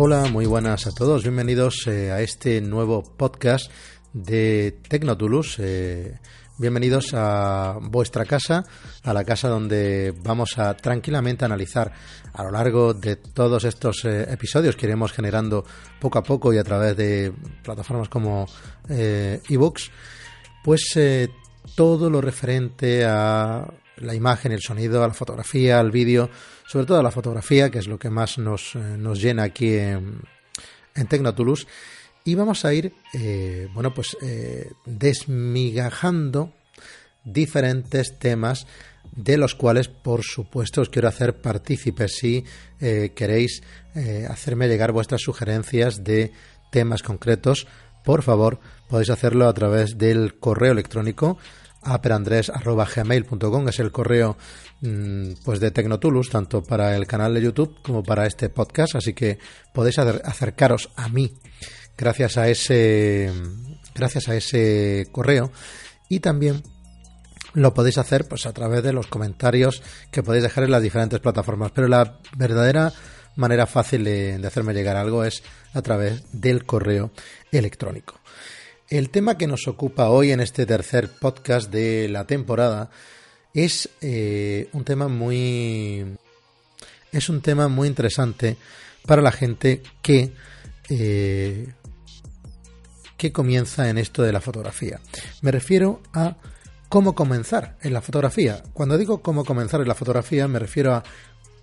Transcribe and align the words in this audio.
Hola, 0.00 0.26
muy 0.30 0.46
buenas 0.46 0.86
a 0.86 0.92
todos. 0.92 1.24
Bienvenidos 1.24 1.88
eh, 1.88 2.12
a 2.12 2.20
este 2.20 2.60
nuevo 2.60 3.02
podcast 3.02 3.68
de 4.12 4.78
Tecnotulus. 4.88 5.56
Eh, 5.58 6.20
bienvenidos 6.56 7.14
a 7.14 7.80
vuestra 7.82 8.24
casa, 8.24 8.64
a 9.02 9.12
la 9.12 9.24
casa 9.24 9.48
donde 9.48 10.14
vamos 10.22 10.56
a 10.56 10.74
tranquilamente 10.74 11.44
analizar 11.44 11.92
a 12.32 12.44
lo 12.44 12.52
largo 12.52 12.94
de 12.94 13.16
todos 13.16 13.64
estos 13.64 14.04
eh, 14.04 14.32
episodios 14.32 14.76
que 14.76 14.86
iremos 14.86 15.10
generando 15.10 15.64
poco 15.98 16.20
a 16.20 16.22
poco 16.22 16.54
y 16.54 16.58
a 16.58 16.62
través 16.62 16.96
de 16.96 17.32
plataformas 17.64 18.08
como 18.08 18.46
ebooks, 18.88 19.90
pues 20.62 20.96
todo 21.74 22.08
lo 22.08 22.20
referente 22.20 23.04
a 23.04 23.66
la 24.00 24.14
imagen, 24.14 24.52
el 24.52 24.60
sonido, 24.60 25.02
a 25.02 25.08
la 25.08 25.14
fotografía, 25.14 25.78
al 25.78 25.90
vídeo, 25.90 26.30
sobre 26.66 26.86
todo 26.86 26.98
a 26.98 27.02
la 27.02 27.10
fotografía, 27.10 27.70
que 27.70 27.78
es 27.78 27.86
lo 27.86 27.98
que 27.98 28.10
más 28.10 28.38
nos, 28.38 28.74
eh, 28.74 28.96
nos 28.98 29.20
llena 29.20 29.44
aquí 29.44 29.74
en, 29.74 30.20
en. 30.94 31.08
Y 32.24 32.34
vamos 32.34 32.64
a 32.64 32.74
ir, 32.74 32.92
eh, 33.14 33.68
bueno, 33.72 33.94
pues 33.94 34.16
eh, 34.22 34.70
desmigajando 34.84 36.52
diferentes 37.24 38.18
temas 38.18 38.66
de 39.12 39.38
los 39.38 39.54
cuales, 39.54 39.88
por 39.88 40.22
supuesto, 40.22 40.82
os 40.82 40.90
quiero 40.90 41.08
hacer 41.08 41.40
partícipes 41.40 42.16
si 42.18 42.44
queréis 42.78 43.62
hacerme 44.28 44.68
llegar 44.68 44.92
vuestras 44.92 45.22
sugerencias 45.22 46.04
de 46.04 46.32
temas 46.70 47.02
concretos. 47.02 47.66
Por 48.04 48.22
favor, 48.22 48.60
podéis 48.88 49.10
hacerlo 49.10 49.48
a 49.48 49.54
través 49.54 49.98
del 49.98 50.38
correo 50.38 50.72
electrónico 50.72 51.38
aperandres.gmail.com 51.92 53.68
es 53.68 53.78
el 53.78 53.92
correo 53.92 54.36
mm, 54.80 55.32
pues 55.44 55.60
de 55.60 55.70
Tecnotulus, 55.70 56.30
tanto 56.30 56.62
para 56.62 56.96
el 56.96 57.06
canal 57.06 57.34
de 57.34 57.42
YouTube 57.42 57.80
como 57.82 58.02
para 58.02 58.26
este 58.26 58.48
podcast, 58.48 58.96
así 58.96 59.14
que 59.14 59.38
podéis 59.72 59.98
acercaros 59.98 60.90
a 60.96 61.08
mí 61.08 61.38
gracias 61.96 62.36
a 62.38 62.48
ese 62.48 63.32
gracias 63.94 64.28
a 64.28 64.36
ese 64.36 65.08
correo. 65.12 65.50
Y 66.08 66.20
también 66.20 66.62
lo 67.54 67.74
podéis 67.74 67.98
hacer 67.98 68.26
pues 68.28 68.46
a 68.46 68.52
través 68.52 68.82
de 68.82 68.92
los 68.92 69.08
comentarios 69.08 69.82
que 70.10 70.22
podéis 70.22 70.44
dejar 70.44 70.64
en 70.64 70.70
las 70.70 70.82
diferentes 70.82 71.20
plataformas, 71.20 71.72
pero 71.72 71.88
la 71.88 72.18
verdadera 72.36 72.92
manera 73.36 73.66
fácil 73.66 74.04
de 74.04 74.40
hacerme 74.46 74.74
llegar 74.74 74.96
algo 74.96 75.24
es 75.24 75.42
a 75.74 75.82
través 75.82 76.24
del 76.32 76.64
correo 76.64 77.10
electrónico. 77.52 78.17
El 78.90 79.10
tema 79.10 79.36
que 79.36 79.46
nos 79.46 79.68
ocupa 79.68 80.08
hoy 80.08 80.32
en 80.32 80.40
este 80.40 80.64
tercer 80.64 81.10
podcast 81.10 81.70
de 81.70 82.08
la 82.08 82.26
temporada 82.26 82.88
es 83.52 83.90
eh, 84.00 84.70
un 84.72 84.84
tema 84.84 85.08
muy 85.08 86.06
es 87.12 87.28
un 87.28 87.42
tema 87.42 87.68
muy 87.68 87.86
interesante 87.86 88.56
para 89.04 89.20
la 89.20 89.30
gente 89.30 89.82
que 90.00 90.32
eh, 90.88 91.68
que 93.18 93.30
comienza 93.30 93.90
en 93.90 93.98
esto 93.98 94.22
de 94.22 94.32
la 94.32 94.40
fotografía. 94.40 95.00
Me 95.42 95.50
refiero 95.50 96.00
a 96.14 96.38
cómo 96.88 97.14
comenzar 97.14 97.76
en 97.82 97.92
la 97.92 98.00
fotografía. 98.00 98.62
Cuando 98.72 98.96
digo 98.96 99.20
cómo 99.20 99.44
comenzar 99.44 99.82
en 99.82 99.88
la 99.88 99.94
fotografía, 99.94 100.48
me 100.48 100.60
refiero 100.60 100.94
a 100.94 101.04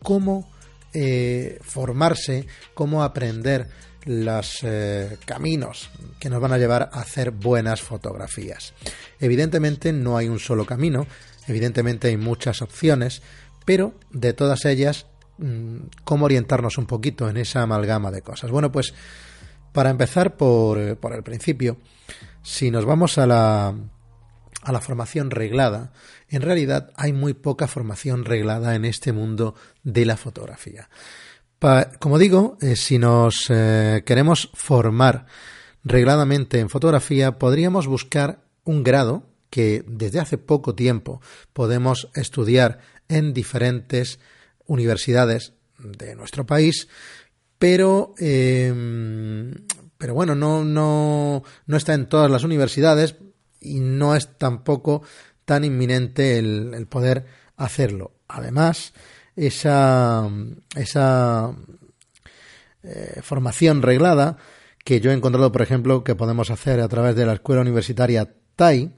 cómo 0.04 0.48
eh, 0.94 1.58
formarse, 1.64 2.46
cómo 2.76 3.04
aprender 3.04 3.68
los 4.06 4.60
eh, 4.64 5.18
caminos 5.26 5.90
que 6.20 6.30
nos 6.30 6.40
van 6.40 6.54
a 6.54 6.58
llevar 6.58 6.90
a 6.94 7.02
hacer 7.02 7.32
buenas 7.32 7.82
fotografías. 7.82 8.74
Evidentemente 9.20 9.92
no 9.92 10.18
hay 10.18 10.30
un 10.30 10.40
solo 10.40 10.66
camino, 10.66 11.08
evidentemente 11.48 12.08
hay 12.08 12.18
muchas 12.18 12.62
opciones, 12.62 13.22
pero 13.66 13.96
de 14.12 14.34
todas 14.34 14.66
ellas, 14.66 15.08
mm, 15.40 15.78
¿cómo 16.04 16.26
orientarnos 16.26 16.78
un 16.78 16.86
poquito 16.86 17.28
en 17.30 17.38
esa 17.38 17.64
amalgama 17.64 18.12
de 18.12 18.22
cosas? 18.22 18.52
Bueno, 18.52 18.72
pues 18.72 18.94
para 19.74 19.90
empezar 19.90 20.38
por, 20.38 20.78
eh, 20.78 20.96
por 20.96 21.14
el 21.14 21.24
principio, 21.24 21.78
si 22.44 22.70
nos 22.70 22.86
vamos 22.86 23.18
a 23.18 23.26
la, 23.26 23.74
a 24.62 24.72
la 24.72 24.82
formación 24.82 25.32
reglada, 25.32 25.92
en 26.30 26.44
realidad 26.44 26.92
hay 26.96 27.12
muy 27.12 27.34
poca 27.34 27.68
formación 27.68 28.24
reglada 28.24 28.76
en 28.76 28.86
este 28.86 29.14
mundo 29.14 29.56
de 29.84 30.06
la 30.06 30.16
fotografía 30.16 30.90
como 32.00 32.20
digo, 32.20 32.58
eh, 32.62 32.76
si 32.76 33.00
nos 33.00 33.46
eh, 33.50 34.04
queremos 34.06 34.50
formar 34.54 35.26
regladamente 35.84 36.60
en 36.60 36.70
fotografía, 36.70 37.40
podríamos 37.40 37.88
buscar 37.88 38.44
un 38.64 38.84
grado 38.84 39.24
que 39.50 39.84
desde 39.88 40.20
hace 40.20 40.38
poco 40.38 40.76
tiempo 40.76 41.22
podemos 41.54 42.10
estudiar 42.14 42.80
en 43.08 43.34
diferentes 43.34 44.20
universidades 44.66 45.54
de 45.80 46.16
nuestro 46.16 46.46
país, 46.46 46.88
pero, 47.58 48.14
em, 48.18 49.54
pero 49.98 50.14
bueno, 50.14 50.36
no, 50.36 50.64
no, 50.64 51.44
no 51.66 51.78
está 51.78 51.94
en 51.94 52.08
todas 52.08 52.30
las 52.30 52.44
universidades 52.44 53.16
y 53.60 53.80
no 53.80 54.16
es 54.16 54.38
tampoco 54.38 55.04
tan 55.46 55.64
inminente 55.64 56.38
el 56.38 56.88
poder 56.88 57.26
hacerlo. 57.56 58.12
Además, 58.28 58.94
esa, 59.36 60.30
esa 60.76 61.56
eh, 62.84 63.22
formación 63.22 63.82
reglada 63.82 64.38
que 64.84 65.02
yo 65.02 65.10
he 65.10 65.16
encontrado, 65.16 65.52
por 65.52 65.64
ejemplo, 65.64 66.04
que 66.04 66.14
podemos 66.14 66.52
hacer 66.52 66.80
a 66.80 66.88
través 66.88 67.16
de 67.16 67.26
la 67.26 67.34
escuela 67.34 67.62
universitaria 67.62 68.36
TAI, 68.56 68.94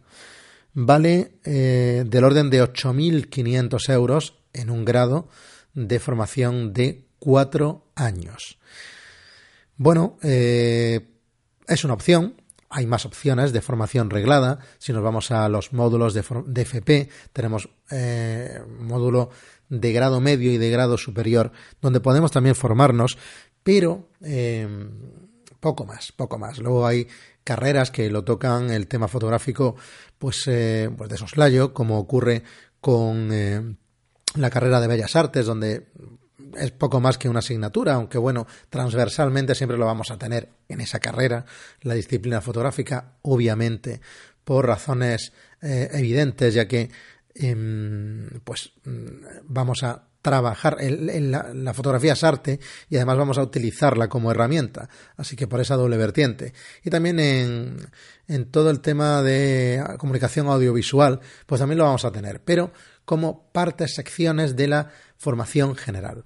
vale 0.73 1.39
eh, 1.45 2.03
del 2.05 2.23
orden 2.25 2.49
de 2.49 2.61
8.500 2.61 3.89
euros 3.93 4.39
en 4.51 4.69
un 4.69 4.83
grado 4.83 5.29
de 5.73 5.99
formación 5.99 6.73
de 6.73 7.05
cuatro 7.19 7.87
años. 7.95 8.59
Bueno, 9.77 10.17
eh, 10.21 11.07
es 11.67 11.85
una 11.85 11.93
opción. 11.93 12.41
Hay 12.69 12.85
más 12.85 13.05
opciones 13.05 13.53
de 13.53 13.61
formación 13.61 14.09
reglada. 14.09 14.59
Si 14.77 14.91
nos 14.91 15.01
vamos 15.01 15.31
a 15.31 15.47
los 15.47 15.71
módulos 15.71 16.13
de, 16.13 16.25
de 16.47 16.61
FP, 16.63 17.09
tenemos 17.31 17.69
módulo 18.81 19.29
de 19.69 19.91
grado 19.94 20.22
medio 20.22 20.51
y 20.51 20.57
de 20.57 20.69
grado 20.69 20.97
superior, 20.97 21.51
donde 21.81 22.00
podemos 22.00 22.31
también 22.31 22.55
formarnos, 22.55 23.17
pero 23.63 24.09
em, 24.22 24.89
poco 25.59 25.85
más, 25.85 26.11
poco 26.11 26.38
más. 26.38 26.59
Luego 26.59 26.85
hay 26.88 27.07
carreras 27.44 27.91
que 27.91 28.09
lo 28.09 28.23
tocan 28.23 28.69
el 28.72 28.88
tema 28.88 29.07
fotográfico 29.07 29.75
pues, 30.17 30.44
eh, 30.47 30.89
pues 30.97 31.09
de 31.09 31.17
soslayo, 31.17 31.73
como 31.73 31.97
ocurre 31.97 32.44
con 32.79 33.29
eh, 33.31 33.75
la 34.35 34.50
carrera 34.50 34.79
de 34.79 34.88
Bellas 34.88 35.16
Artes, 35.16 35.45
donde 35.45 35.88
es 36.57 36.72
poco 36.72 37.00
más 37.00 37.17
que 37.17 37.29
una 37.29 37.39
asignatura, 37.39 37.94
aunque 37.94 38.17
bueno, 38.17 38.47
transversalmente 38.69 39.56
siempre 39.56 39.77
lo 39.77 39.85
vamos 39.85 40.11
a 40.11 40.17
tener 40.17 40.50
en 40.67 40.81
esa 40.81 41.00
carrera, 41.00 41.45
la 41.81 41.94
disciplina 41.94 42.41
fotográfica, 42.41 43.17
obviamente, 43.22 44.01
por 44.44 44.66
razones 44.66 45.33
eh, 45.61 45.89
evidentes, 45.94 46.53
ya 46.53 46.67
que 46.67 46.89
Em, 47.39 48.29
pues 48.43 48.71
mm, 48.83 49.43
vamos 49.47 49.83
a 49.83 50.03
trabajar 50.21 50.77
en, 50.79 51.31
la, 51.31 51.73
fotografía 51.73 52.13
es 52.13 52.23
arte 52.23 52.59
y 52.89 52.97
además 52.97 53.17
vamos 53.17 53.37
a 53.37 53.43
utilizarla 53.43 54.09
como 54.09 54.31
herramienta. 54.31 54.89
Así 55.15 55.35
que 55.35 55.47
por 55.47 55.61
esa 55.61 55.75
doble 55.75 55.97
vertiente. 55.97 56.53
Y 56.83 56.89
también 56.89 57.19
en, 57.19 57.77
en 58.27 58.51
todo 58.51 58.69
el 58.69 58.81
tema 58.81 59.21
de 59.21 59.83
comunicación 59.97 60.47
audiovisual 60.47 61.21
pues 61.45 61.59
también 61.59 61.77
lo 61.77 61.85
vamos 61.85 62.03
a 62.03 62.11
tener 62.11 62.41
pero 62.43 62.71
como 63.05 63.49
partes 63.53 63.93
secciones 63.95 64.55
de 64.55 64.67
la 64.67 64.91
formación 65.17 65.75
general. 65.75 66.25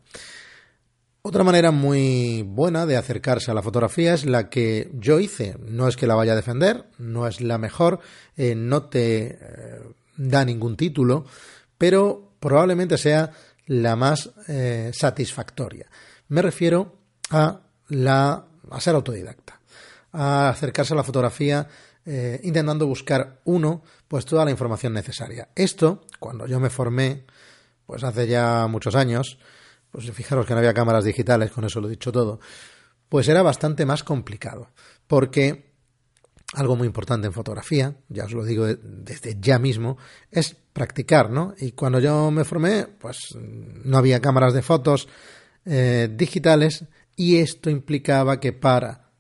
Otra 1.23 1.44
manera 1.44 1.69
muy 1.69 2.41
buena 2.41 2.88
de 2.88 2.97
acercarse 2.97 3.51
a 3.51 3.53
la 3.53 3.62
fotografía 3.62 4.15
es 4.15 4.25
la 4.25 4.50
que 4.50 4.89
yo 4.95 5.19
hice. 5.19 5.56
No 5.59 5.88
es 5.88 5.95
que 5.95 6.07
la 6.07 6.15
vaya 6.15 6.33
a 6.33 6.36
defender, 6.36 6.86
no 6.97 7.27
es 7.27 7.41
la 7.41 7.59
mejor, 7.59 8.00
eh, 8.36 8.56
no 8.56 8.86
te 8.86 9.38
eh, 9.39 9.81
da 10.16 10.46
ningún 10.46 10.75
título, 10.75 11.25
pero 11.78 12.34
probablemente 12.40 12.98
sea 12.98 13.31
la 13.68 13.96
más 13.96 14.31
eh, 14.48 14.92
satisfactoria. 14.94 15.88
Me 16.30 16.42
refiero 16.42 16.98
a, 17.30 17.62
la, 17.90 18.46
a 18.69 18.81
ser 18.81 18.96
autodidacta, 18.96 19.60
a 20.12 20.50
acercarse 20.50 20.94
a 20.94 20.98
la 20.98 21.04
fotografía 21.04 21.68
eh, 22.06 22.40
intentando 22.44 22.88
buscar 22.88 23.42
uno, 23.46 23.84
pues 24.08 24.25
toda 24.25 24.46
la 24.46 24.52
información 24.52 24.94
necesaria. 24.94 25.50
Esto, 25.56 26.06
cuando 26.19 26.48
yo 26.48 26.60
me 26.60 26.69
formé, 26.69 27.25
pues 27.86 28.04
hace 28.04 28.28
ya 28.28 28.68
muchos 28.68 28.96
años, 28.96 29.38
pues 29.92 30.10
fijaros 30.12 30.46
que 30.46 30.54
no 30.54 30.60
había 30.60 30.74
cámaras 30.74 31.04
digitales, 31.04 31.52
con 31.52 31.66
eso 31.66 31.80
lo 31.80 31.88
he 31.88 31.92
dicho 31.92 32.12
todo, 32.12 32.40
pues 33.10 33.28
era 33.28 33.42
bastante 33.44 33.86
más 33.86 34.04
complicado, 34.04 34.69
porque 35.08 35.70
algo 36.53 36.75
muy 36.75 36.88
importante 36.88 37.27
en 37.27 37.33
fotografía, 37.33 37.95
ya 38.09 38.25
os 38.25 38.33
lo 38.33 38.44
digo 38.44 38.65
desde 38.68 39.38
ya 39.39 39.57
mismo, 39.57 39.98
es 40.31 40.56
practicar, 40.74 41.30
¿no? 41.30 41.53
Y 41.57 41.71
cuando 41.71 42.00
yo 42.00 42.30
me 42.31 42.44
formé, 42.44 42.88
pues 42.88 43.36
no 43.36 43.98
había 43.98 44.19
cámaras 44.19 44.53
de 44.53 44.62
fotos 44.62 45.07
eh, 45.65 46.09
digitales 46.12 46.86
y 47.15 47.38
esto 47.38 47.69
implicaba 47.69 48.39
que 48.39 48.51
para 48.51 49.12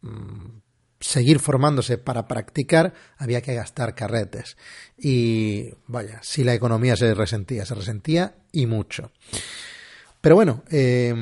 mm, 0.00 0.58
seguir 1.00 1.38
formándose, 1.38 1.98
para 1.98 2.26
practicar, 2.26 2.92
había 3.16 3.40
que 3.40 3.54
gastar 3.54 3.94
carretes. 3.94 4.56
Y 4.96 5.70
vaya, 5.86 6.20
si 6.22 6.42
la 6.42 6.54
economía 6.54 6.96
se 6.96 7.14
resentía, 7.14 7.66
se 7.66 7.74
resentía 7.74 8.34
y 8.50 8.66
mucho. 8.66 9.12
Pero 10.20 10.34
bueno, 10.34 10.64
eh, 10.70 11.14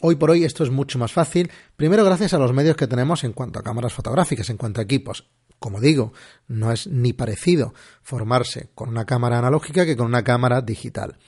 hoy 0.00 0.16
por 0.16 0.30
hoy 0.30 0.44
esto 0.44 0.64
es 0.64 0.70
mucho 0.70 0.98
más 0.98 1.12
fácil. 1.12 1.50
Primero 1.76 2.04
gracias 2.04 2.34
a 2.34 2.38
los 2.38 2.52
medios 2.52 2.76
que 2.76 2.88
tenemos 2.88 3.24
en 3.24 3.32
cuanto 3.32 3.58
a 3.58 3.62
cámaras 3.62 3.92
fotográficas, 3.92 4.50
en 4.50 4.56
cuanto 4.56 4.80
a 4.80 4.84
equipos. 4.84 5.30
Como 5.58 5.80
digo, 5.80 6.12
no 6.48 6.72
es 6.72 6.88
ni 6.88 7.12
parecido 7.12 7.72
formarse 8.02 8.70
con 8.74 8.88
una 8.88 9.04
cámara 9.04 9.38
analógica 9.38 9.86
que 9.86 9.96
con 9.96 10.06
una 10.06 10.24
cámara 10.24 10.60
digital. 10.60 11.18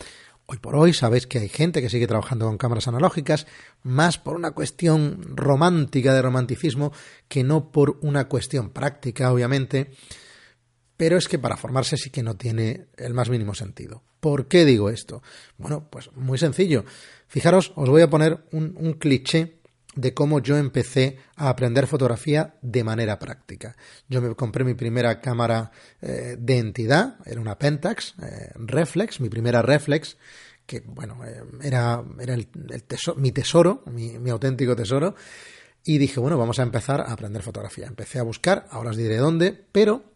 Hoy 0.46 0.58
por 0.58 0.76
hoy 0.76 0.92
sabéis 0.92 1.26
que 1.26 1.38
hay 1.38 1.48
gente 1.48 1.80
que 1.80 1.88
sigue 1.88 2.06
trabajando 2.06 2.46
con 2.46 2.58
cámaras 2.58 2.88
analógicas, 2.88 3.46
más 3.82 4.18
por 4.18 4.36
una 4.36 4.50
cuestión 4.50 5.36
romántica 5.36 6.12
de 6.12 6.20
romanticismo 6.20 6.92
que 7.28 7.44
no 7.44 7.70
por 7.70 7.98
una 8.02 8.28
cuestión 8.28 8.70
práctica, 8.70 9.32
obviamente. 9.32 9.92
Pero 10.96 11.16
es 11.16 11.28
que 11.28 11.38
para 11.38 11.56
formarse 11.56 11.96
sí 11.96 12.10
que 12.10 12.22
no 12.22 12.36
tiene 12.36 12.86
el 12.96 13.14
más 13.14 13.28
mínimo 13.28 13.54
sentido. 13.54 14.02
¿Por 14.20 14.46
qué 14.48 14.64
digo 14.64 14.90
esto? 14.90 15.22
Bueno, 15.58 15.88
pues 15.90 16.10
muy 16.14 16.38
sencillo. 16.38 16.84
Fijaros, 17.26 17.72
os 17.74 17.88
voy 17.88 18.02
a 18.02 18.10
poner 18.10 18.44
un, 18.52 18.94
cliché 18.94 19.58
de 19.96 20.14
cómo 20.14 20.40
yo 20.40 20.56
empecé 20.56 21.18
a 21.36 21.48
aprender 21.48 21.86
fotografía 21.86 22.54
de 22.62 22.84
manera 22.84 23.18
práctica. 23.18 23.76
Yo 24.08 24.22
me 24.22 24.34
compré 24.34 24.64
mi 24.64 24.74
primera 24.74 25.20
cámara 25.20 25.70
eh, 26.00 26.36
de 26.38 26.58
entidad, 26.58 27.16
era 27.26 27.40
una 27.40 27.58
Pentax 27.58 28.14
eh, 28.22 28.52
Reflex, 28.54 29.20
mi 29.20 29.28
primera 29.28 29.62
Reflex, 29.62 30.16
que 30.64 30.80
bueno, 30.80 31.24
eh, 31.24 31.42
era, 31.62 32.02
era 32.18 32.34
el, 32.34 32.48
mi 33.16 33.32
tesoro, 33.32 33.82
mi, 33.92 34.18
mi, 34.18 34.30
auténtico 34.30 34.74
tesoro, 34.74 35.14
y 35.84 35.98
dije, 35.98 36.18
bueno, 36.18 36.38
vamos 36.38 36.58
a 36.58 36.62
empezar 36.62 37.00
a 37.02 37.12
aprender 37.12 37.42
fotografía. 37.42 37.86
Empecé 37.86 38.18
a 38.18 38.22
buscar, 38.22 38.66
ahora 38.70 38.90
os 38.90 38.96
diré 38.96 39.18
dónde, 39.18 39.66
pero 39.70 40.13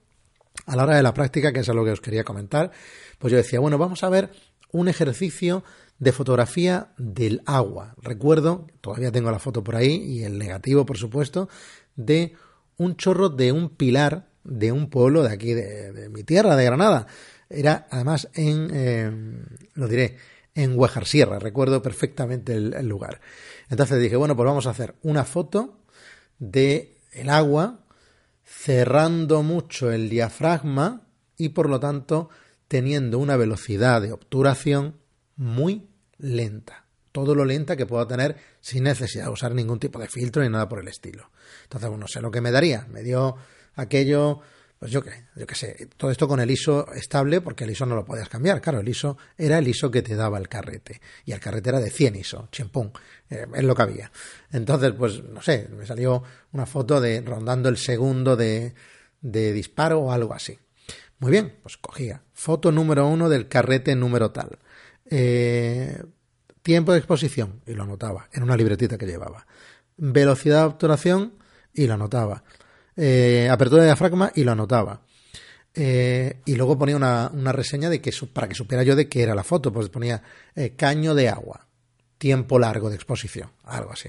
a 0.67 0.77
la 0.77 0.85
hora 0.85 0.97
de 0.97 1.03
la 1.03 1.15
práctica, 1.15 1.53
que 1.53 1.61
es 1.61 1.69
lo 1.69 1.85
que 1.85 1.93
os 1.93 2.01
quería 2.01 2.25
comentar, 2.25 2.71
pues 3.19 3.31
yo 3.31 3.37
decía, 3.37 3.61
bueno, 3.61 3.79
vamos 3.79 4.03
a 4.05 4.09
ver 4.09 4.31
un 4.71 4.89
ejercicio 4.89 5.65
de 5.99 6.13
fotografía 6.13 6.93
del 6.97 7.43
agua. 7.47 7.95
Recuerdo, 8.01 8.67
todavía 8.81 9.11
tengo 9.11 9.31
la 9.31 9.39
foto 9.39 9.65
por 9.65 9.77
ahí 9.77 9.97
y 9.97 10.23
el 10.23 10.39
negativo, 10.39 10.87
por 10.87 10.99
supuesto, 10.99 11.49
de 11.97 12.35
un 12.77 12.97
chorro 12.97 13.29
de 13.29 13.53
un 13.53 13.71
pilar 13.71 14.29
de 14.45 14.73
un 14.73 14.89
pueblo 14.89 15.23
de 15.23 15.33
aquí, 15.33 15.53
de, 15.53 16.09
mi 16.11 16.23
tierra, 16.23 16.57
de 16.57 16.65
Granada. 16.65 17.07
Era 17.51 17.87
además 17.91 18.29
en, 18.35 18.71
eh, 18.73 19.11
lo 19.75 19.89
diré, 19.89 20.17
en 20.55 20.79
Huejar 20.79 21.07
Sierra, 21.07 21.39
recuerdo 21.39 21.83
perfectamente 21.83 22.55
el, 22.55 22.75
el, 22.75 22.89
lugar. 22.89 23.21
Entonces 23.69 24.01
dije, 24.01 24.17
bueno, 24.17 24.37
pues 24.37 24.47
vamos 24.47 24.67
a 24.67 24.71
hacer 24.71 24.95
una 25.03 25.25
foto 25.25 25.79
de 26.39 26.97
el 27.13 27.31
agua 27.31 27.81
cerrando 28.49 29.43
mucho 29.43 29.93
el 29.93 30.09
diafragma 30.09 31.03
y 31.37 31.51
por 31.51 31.69
lo 31.69 31.79
tanto 31.79 32.31
teniendo 32.67 33.19
una 33.19 33.37
velocidad 33.37 34.01
de 34.01 34.13
obturación 34.13 34.97
muy 35.37 35.89
lenta. 36.17 36.87
Todo 37.13 37.35
lo 37.35 37.45
lenta 37.45 37.77
que 37.77 37.87
pueda 37.87 38.07
tener 38.07 38.37
sin 38.61 38.85
necesidad 38.85 39.25
de 39.25 39.33
usar 39.33 39.55
ningún 39.55 39.79
tipo 39.79 39.99
de 39.99 40.09
filtro 40.09 40.43
ni 40.43 40.49
nada 40.49 40.69
por 40.69 40.81
el 40.81 40.89
estilo. 40.89 41.31
Entonces, 41.65 41.91
bueno, 41.91 42.09
sé 42.09 42.21
lo 42.21 42.31
que 42.31 42.41
me 42.41 42.51
daría. 42.51 42.87
Me 42.91 43.03
dio 43.03 43.37
aquello, 43.75 44.41
pues 44.79 44.93
yo 44.93 45.03
qué, 45.03 45.11
yo 45.35 45.47
qué 45.47 45.55
sé, 45.55 45.89
todo 45.97 46.11
esto 46.11 46.29
con 46.29 46.39
el 46.41 46.51
ISO 46.51 46.93
estable, 46.93 47.41
porque 47.41 47.65
el 47.65 47.71
ISO 47.71 47.85
no 47.85 47.97
lo 47.97 48.05
podías 48.05 48.29
cambiar. 48.29 48.61
Claro, 48.61 48.81
el 48.81 48.89
ISO 48.89 49.19
era 49.37 49.59
el 49.59 49.67
ISO 49.67 49.91
que 49.91 50.03
te 50.03 50.15
daba 50.15 50.39
el 50.39 50.49
carrete. 50.49 51.01
Y 51.25 51.33
el 51.33 51.41
carrete 51.41 51.71
era 51.71 51.81
de 51.81 51.91
100 51.91 52.17
ISO, 52.17 52.49
chimpún, 52.53 52.93
eh, 53.29 53.47
es 53.55 53.65
lo 53.65 53.75
que 53.75 53.83
había. 53.83 54.13
Entonces, 54.53 54.93
pues 54.93 55.23
no 55.25 55.43
sé, 55.43 55.69
me 55.77 55.85
salió 55.85 56.23
una 56.53 56.67
foto 56.67 57.01
de 57.01 57.21
rondando 57.23 57.69
el 57.69 57.77
segundo 57.77 58.37
de, 58.37 58.75
de 59.21 59.53
disparo 59.53 60.01
o 60.01 60.13
algo 60.13 60.33
así. 60.33 60.59
Muy 61.19 61.33
bien, 61.33 61.59
pues 61.63 61.77
cogía 61.77 62.23
foto 62.33 62.71
número 62.71 63.09
uno 63.09 63.29
del 63.29 63.49
carrete 63.49 63.97
número 63.97 64.31
tal. 64.31 64.59
Eh, 65.11 66.01
tiempo 66.63 66.93
de 66.93 66.99
exposición, 66.99 67.63
y 67.67 67.73
lo 67.73 67.83
anotaba 67.83 68.29
en 68.33 68.45
una 68.45 68.57
libretita 68.57 68.97
que 68.97 69.07
llevaba. 69.07 69.47
Velocidad 69.97 70.61
de 70.61 70.67
obturación, 70.67 71.35
y 71.75 71.87
lo 71.87 71.95
anotaba. 71.95 72.45
Eh, 73.01 73.49
apertura 73.49 73.83
de 73.83 73.89
diafragma, 73.89 74.33
y 74.35 74.43
lo 74.43 74.53
anotaba. 74.53 75.01
Eh, 75.73 76.41
y 76.45 76.57
luego 76.57 76.77
ponía 76.77 76.97
una, 76.97 77.53
reseña 77.53 77.89
de 77.89 78.01
que 78.01 78.11
para 78.33 78.49
que 78.49 78.55
supiera 78.55 78.83
yo 78.83 78.97
de 78.97 79.09
qué 79.09 79.23
era 79.23 79.35
la 79.35 79.45
foto, 79.45 79.73
pues 79.73 79.89
ponía 79.89 80.23
caño 80.77 81.15
de 81.15 81.29
agua, 81.29 81.69
tiempo 82.19 82.59
largo 82.59 82.91
de 82.91 82.97
exposición, 82.97 83.51
algo 83.65 83.93
así. 83.93 84.09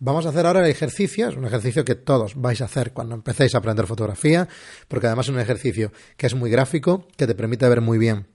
Vamos 0.00 0.26
a 0.26 0.30
hacer 0.30 0.46
ahora 0.46 0.60
el 0.60 0.70
ejercicio, 0.70 1.28
es 1.28 1.36
un 1.36 1.44
ejercicio 1.44 1.84
que 1.84 1.94
todos 1.94 2.34
vais 2.34 2.60
a 2.62 2.64
hacer 2.64 2.92
cuando 2.92 3.14
empecéis 3.14 3.54
a 3.54 3.58
aprender 3.58 3.86
fotografía, 3.86 4.48
porque 4.88 5.06
además 5.06 5.26
es 5.26 5.34
un 5.34 5.38
ejercicio 5.38 5.92
que 6.16 6.26
es 6.26 6.34
muy 6.34 6.50
gráfico, 6.50 7.06
que 7.16 7.26
te 7.26 7.34
permite 7.34 7.68
ver 7.68 7.82
muy 7.82 7.98
bien 7.98 8.26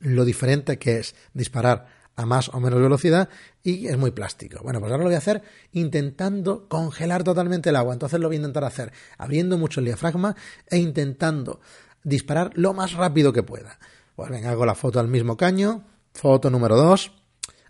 lo 0.00 0.24
diferente 0.24 0.78
que 0.78 0.98
es 0.98 1.14
disparar 1.32 1.86
a 2.16 2.26
más 2.26 2.48
o 2.50 2.60
menos 2.60 2.80
velocidad 2.80 3.28
y 3.62 3.86
es 3.88 3.96
muy 3.96 4.10
plástico. 4.10 4.60
Bueno, 4.62 4.80
pues 4.80 4.90
ahora 4.90 5.04
lo 5.04 5.08
voy 5.08 5.14
a 5.14 5.18
hacer 5.18 5.42
intentando 5.72 6.68
congelar 6.68 7.24
totalmente 7.24 7.70
el 7.70 7.76
agua. 7.76 7.92
Entonces 7.92 8.20
lo 8.20 8.28
voy 8.28 8.36
a 8.36 8.38
intentar 8.38 8.64
hacer 8.64 8.92
abriendo 9.18 9.58
mucho 9.58 9.80
el 9.80 9.86
diafragma 9.86 10.36
e 10.68 10.78
intentando 10.78 11.60
disparar 12.02 12.52
lo 12.54 12.74
más 12.74 12.92
rápido 12.92 13.32
que 13.32 13.42
pueda. 13.42 13.78
Pues 14.14 14.30
venga, 14.30 14.50
hago 14.50 14.64
la 14.64 14.74
foto 14.74 15.00
al 15.00 15.08
mismo 15.08 15.36
caño, 15.36 15.84
foto 16.12 16.50
número 16.50 16.76
2, 16.76 17.12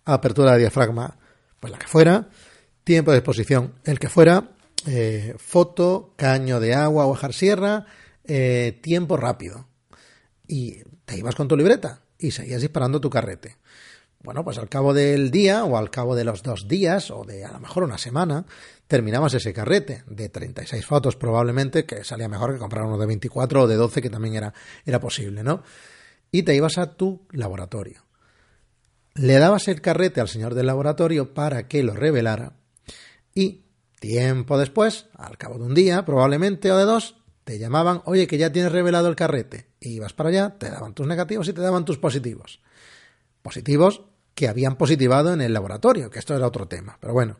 apertura 0.05 0.53
de 0.53 0.59
diafragma, 0.59 1.17
pues 1.61 1.73
la 1.73 1.79
que 1.79 1.87
fuera, 1.87 2.29
tiempo 2.83 3.13
de 3.13 3.19
exposición, 3.19 3.75
el 3.85 3.99
que 3.99 4.11
fuera, 4.11 4.51
eh, 4.87 5.35
foto, 5.39 6.13
caño 6.17 6.61
de 6.61 6.75
agua, 6.75 7.07
o 7.07 7.17
sierra, 7.33 7.87
eh, 8.25 8.79
tiempo 8.83 9.17
rápido. 9.17 9.67
Y 10.47 10.83
te 11.07 11.17
ibas 11.17 11.35
con 11.35 11.49
tu 11.49 11.57
libreta 11.57 12.03
y 12.19 12.33
seguías 12.33 12.61
disparando 12.61 13.01
tu 13.01 13.09
carrete. 13.09 13.57
Bueno, 14.25 14.43
pues 14.43 14.57
al 14.57 14.71
cabo 14.71 14.95
del 14.95 15.31
día 15.31 15.65
o 15.65 15.77
al 15.77 15.91
cabo 15.91 16.17
de 16.17 16.25
los 16.25 16.43
dos 16.43 16.67
días 16.67 17.11
o 17.11 17.25
de 17.25 17.45
a 17.45 17.53
lo 17.53 17.61
mejor 17.61 17.85
una 17.85 17.99
semana, 17.99 18.47
terminabas 18.87 19.35
ese 19.35 19.53
carrete 19.53 20.03
de 20.07 20.31
36 20.31 20.87
fotos 20.87 21.15
probablemente, 21.15 21.85
que 21.85 22.05
salía 22.05 22.27
mejor 22.27 22.55
que 22.55 22.59
comprar 22.59 22.87
uno 22.87 22.97
de 22.97 23.05
24 23.05 23.65
o 23.65 23.67
de 23.69 23.77
12, 23.77 24.01
que 24.01 24.09
también 24.09 24.37
era, 24.37 24.55
era 24.87 24.99
posible, 24.99 25.43
¿no? 25.43 25.63
Y 26.31 26.43
te 26.43 26.55
ibas 26.55 26.79
a 26.79 26.95
tu 26.97 27.27
laboratorio. 27.33 28.01
Le 29.13 29.35
dabas 29.35 29.69
el 29.69 29.83
carrete 29.83 30.23
al 30.23 30.29
señor 30.29 30.55
del 30.55 30.69
laboratorio 30.69 31.35
para 31.35 31.69
que 31.69 31.83
lo 31.83 31.93
revelara 31.93 32.55
y 33.35 33.67
tiempo 34.01 34.57
después, 34.57 35.07
al 35.19 35.37
cabo 35.37 35.59
de 35.59 35.65
un 35.65 35.75
día 35.75 36.07
probablemente 36.07 36.73
o 36.73 36.79
de 36.79 36.85
dos, 36.85 37.17
te 37.45 37.59
llamaban, 37.59 38.01
oye, 38.07 38.27
que 38.27 38.39
ya 38.39 38.51
tienes 38.51 38.73
revelado 38.73 39.09
el 39.09 39.17
carrete. 39.17 39.67
Y 39.81 39.91
ibas 39.97 40.15
para 40.15 40.31
allá, 40.31 40.57
te 40.59 40.71
daban 40.71 40.95
tus 40.95 41.07
negativos 41.07 41.47
y 41.47 41.53
te 41.53 41.61
daban 41.61 41.85
tus 41.85 41.99
positivos. 41.99 42.63
Positivos 43.43 44.14
que 44.35 44.49
habían 44.49 44.77
positivado 44.77 45.33
en 45.33 45.41
el 45.41 45.53
laboratorio, 45.53 46.11
que 46.11 46.19
esto 46.19 46.35
era 46.35 46.47
otro 46.47 46.67
tema. 46.67 46.99
Pero 47.01 47.13
bueno. 47.13 47.39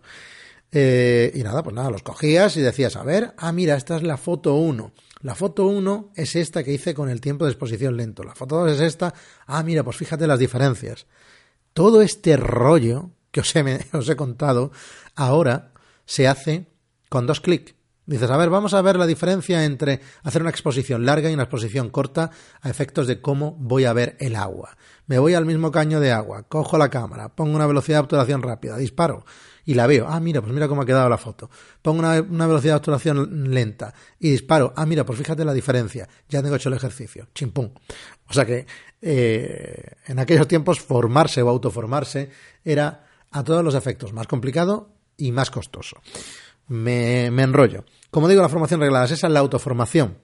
Eh, 0.77 1.31
y 1.35 1.45
nada, 1.45 1.63
pues 1.63 1.75
nada, 1.75 1.89
los 1.89 2.03
cogías 2.03 2.57
y 2.57 2.61
decías, 2.61 2.97
a 2.97 3.05
ver, 3.05 3.33
ah, 3.37 3.53
mira, 3.53 3.77
esta 3.77 3.95
es 3.95 4.03
la 4.03 4.17
foto 4.17 4.55
1. 4.57 4.93
La 5.21 5.37
foto 5.37 5.67
1 5.67 6.11
es 6.17 6.35
esta 6.35 6.65
que 6.65 6.73
hice 6.73 6.95
con 6.95 7.09
el 7.09 7.21
tiempo 7.21 7.45
de 7.45 7.53
exposición 7.53 7.97
lento. 7.97 8.25
La 8.25 8.35
foto 8.35 8.57
2 8.57 8.73
es 8.73 8.81
esta. 8.81 9.15
Ah, 9.47 9.63
mira, 9.63 9.85
pues 9.85 9.97
fíjate 9.97 10.27
las 10.27 10.41
diferencias. 10.41 11.07
Todo 11.75 12.03
este 12.03 12.37
rollo 12.37 13.11
que 13.31 13.41
os 13.41 13.55
he, 13.55 13.87
os 13.93 14.09
he 14.09 14.17
contado 14.17 14.73
ahora 15.15 15.73
se 16.07 16.27
hace 16.27 16.67
con 17.09 17.27
dos 17.27 17.41
clics. 17.41 17.75
Dices, 18.07 18.31
a 18.31 18.37
ver, 18.37 18.51
vamos 18.51 18.75
a 18.75 18.83
ver 18.83 18.97
la 18.97 19.07
diferencia 19.07 19.65
entre 19.65 20.01
hacer 20.23 20.43
una 20.43 20.51
exposición 20.51 21.07
larga 21.07 21.31
y 21.31 21.35
una 21.35 21.45
exposición 21.45 21.89
corta 21.89 22.31
a 22.61 22.69
efectos 22.69 23.07
de 23.07 23.23
cómo 23.23 23.57
voy 23.59 23.87
a 23.87 23.95
ver 23.95 24.17
el 24.21 24.37
agua. 24.37 24.77
Me 25.07 25.19
voy 25.19 25.33
al 25.33 25.47
mismo 25.47 25.71
caño 25.71 26.01
de 26.01 26.13
agua, 26.13 26.43
cojo 26.43 26.77
la 26.77 26.91
cámara, 26.91 27.31
pongo 27.31 27.57
una 27.57 27.67
velocidad 27.67 27.99
de 27.99 28.03
obturación 28.03 28.43
rápida, 28.43 28.77
disparo 28.77 29.25
y 29.65 29.75
la 29.75 29.87
veo. 29.87 30.07
Ah, 30.07 30.21
mira, 30.21 30.43
pues 30.43 30.53
mira 30.53 30.69
cómo 30.69 30.83
ha 30.83 30.87
quedado 30.87 31.09
la 31.09 31.17
foto. 31.17 31.49
Pongo 31.81 32.01
una, 32.01 32.21
velocidad 32.47 32.75
de 32.75 32.77
obturación 32.77 33.51
lenta 33.53 33.95
y 34.19 34.31
disparo. 34.31 34.75
Ah, 34.77 34.85
mira, 34.85 35.07
pues 35.07 35.19
fíjate 35.19 35.45
la 35.45 35.55
diferencia. 35.55 36.07
Ya 36.29 36.43
tengo 36.43 36.57
hecho 36.57 36.69
el 36.69 36.75
ejercicio. 36.75 37.29
Chimpum. 37.35 37.71
O 38.29 38.33
sea 38.33 38.45
que 38.45 38.67
eh, 39.01 39.93
en 40.07 40.19
aquellos 40.19 40.49
tiempos 40.49 40.81
formarse 40.81 41.41
o 41.43 41.49
autoformarse 41.49 42.31
era 42.65 43.07
a 43.31 43.43
todos 43.43 43.65
los 43.65 43.75
efectos 43.75 44.13
más 44.13 44.27
complicado 44.27 44.91
y 45.17 45.33
más 45.33 45.51
costoso. 45.51 45.97
Me, 46.69 47.27
enrollo. 47.27 47.85
Como 48.11 48.29
digo, 48.29 48.43
la 48.43 48.49
formación 48.49 48.81
reglada, 48.81 49.05
esa 49.05 49.15
es 49.27 49.33
la 49.33 49.41
autoformación. 49.41 50.19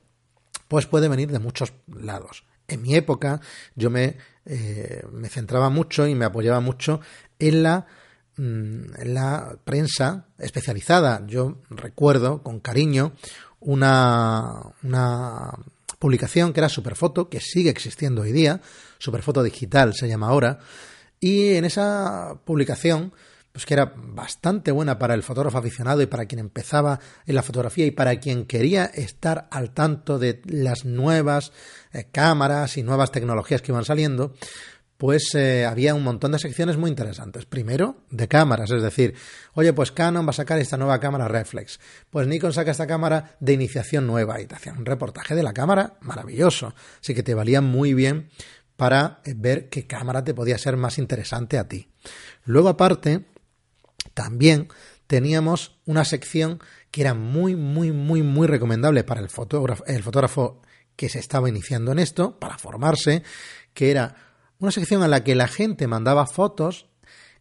Pues 0.68 0.86
puede 0.86 1.08
venir 1.08 1.30
de 1.30 1.38
muchos 1.38 1.72
lados. 1.86 2.44
En 2.68 2.82
mi 2.82 2.94
época 2.94 3.40
yo 3.74 3.90
me, 3.90 4.16
eh, 4.44 5.02
me 5.12 5.28
centraba 5.28 5.70
mucho 5.70 6.06
y 6.06 6.14
me 6.14 6.24
apoyaba 6.24 6.60
mucho 6.60 7.00
en 7.38 7.62
la, 7.62 7.86
mm, 8.36 9.00
en 9.00 9.14
la 9.14 9.58
prensa 9.64 10.26
especializada. 10.38 11.26
Yo 11.26 11.58
recuerdo 11.70 12.42
con 12.42 12.60
cariño 12.60 13.12
una, 13.58 14.62
una 14.82 15.50
publicación 15.98 16.52
que 16.52 16.60
era 16.60 16.68
Superfoto, 16.68 17.28
que 17.28 17.40
sigue 17.40 17.70
existiendo 17.70 18.22
hoy 18.22 18.32
día, 18.32 18.60
Superfoto 18.98 19.42
Digital 19.42 19.94
se 19.94 20.08
llama 20.08 20.28
ahora, 20.28 20.58
y 21.20 21.54
en 21.54 21.66
esa 21.66 22.40
publicación 22.44 23.12
pues 23.52 23.66
que 23.66 23.74
era 23.74 23.92
bastante 23.96 24.70
buena 24.70 24.98
para 24.98 25.14
el 25.14 25.22
fotógrafo 25.22 25.58
aficionado 25.58 26.02
y 26.02 26.06
para 26.06 26.26
quien 26.26 26.38
empezaba 26.38 27.00
en 27.26 27.34
la 27.34 27.42
fotografía 27.42 27.86
y 27.86 27.90
para 27.90 28.18
quien 28.20 28.46
quería 28.46 28.84
estar 28.84 29.48
al 29.50 29.70
tanto 29.70 30.18
de 30.18 30.40
las 30.44 30.84
nuevas 30.84 31.52
eh, 31.92 32.06
cámaras 32.12 32.76
y 32.76 32.82
nuevas 32.82 33.10
tecnologías 33.10 33.62
que 33.62 33.72
iban 33.72 33.84
saliendo, 33.84 34.34
pues 35.00 35.34
eh, 35.34 35.64
había 35.64 35.94
un 35.94 36.04
montón 36.04 36.32
de 36.32 36.38
secciones 36.38 36.76
muy 36.76 36.90
interesantes. 36.90 37.46
Primero, 37.46 38.04
de 38.10 38.28
cámaras, 38.28 38.70
es 38.70 38.82
decir, 38.82 39.14
oye, 39.54 39.72
pues 39.72 39.92
Canon 39.92 40.26
va 40.26 40.30
a 40.30 40.34
sacar 40.34 40.58
esta 40.58 40.76
nueva 40.76 41.00
cámara 41.00 41.26
reflex. 41.26 41.80
Pues 42.10 42.26
Nikon 42.26 42.52
saca 42.52 42.70
esta 42.70 42.86
cámara 42.86 43.34
de 43.40 43.54
iniciación 43.54 44.06
nueva 44.06 44.42
y 44.42 44.46
te 44.46 44.56
hacían 44.56 44.76
un 44.76 44.84
reportaje 44.84 45.34
de 45.34 45.42
la 45.42 45.54
cámara 45.54 45.94
maravilloso. 46.02 46.74
Así 47.00 47.14
que 47.14 47.22
te 47.22 47.34
valía 47.34 47.62
muy 47.62 47.94
bien 47.94 48.28
para 48.76 49.22
eh, 49.24 49.32
ver 49.34 49.70
qué 49.70 49.86
cámara 49.86 50.22
te 50.22 50.34
podía 50.34 50.58
ser 50.58 50.76
más 50.76 50.98
interesante 50.98 51.56
a 51.56 51.66
ti. 51.66 51.88
Luego, 52.44 52.68
aparte, 52.68 53.24
también 54.14 54.68
teníamos 55.06 55.78
una 55.86 56.04
sección 56.04 56.60
que 56.90 57.02
era 57.02 57.14
muy, 57.14 57.56
muy, 57.56 57.92
muy, 57.92 58.22
muy 58.22 58.46
recomendable 58.46 59.04
para 59.04 59.20
el 59.20 59.28
fotógrafo, 59.28 59.84
el 59.86 60.02
fotógrafo 60.02 60.62
que 60.96 61.08
se 61.08 61.18
estaba 61.18 61.48
iniciando 61.48 61.92
en 61.92 61.98
esto, 61.98 62.38
para 62.38 62.58
formarse, 62.58 63.22
que 63.74 63.90
era 63.90 64.16
una 64.58 64.70
sección 64.70 65.02
en 65.02 65.10
la 65.10 65.24
que 65.24 65.34
la 65.34 65.48
gente 65.48 65.86
mandaba 65.86 66.26
fotos 66.26 66.86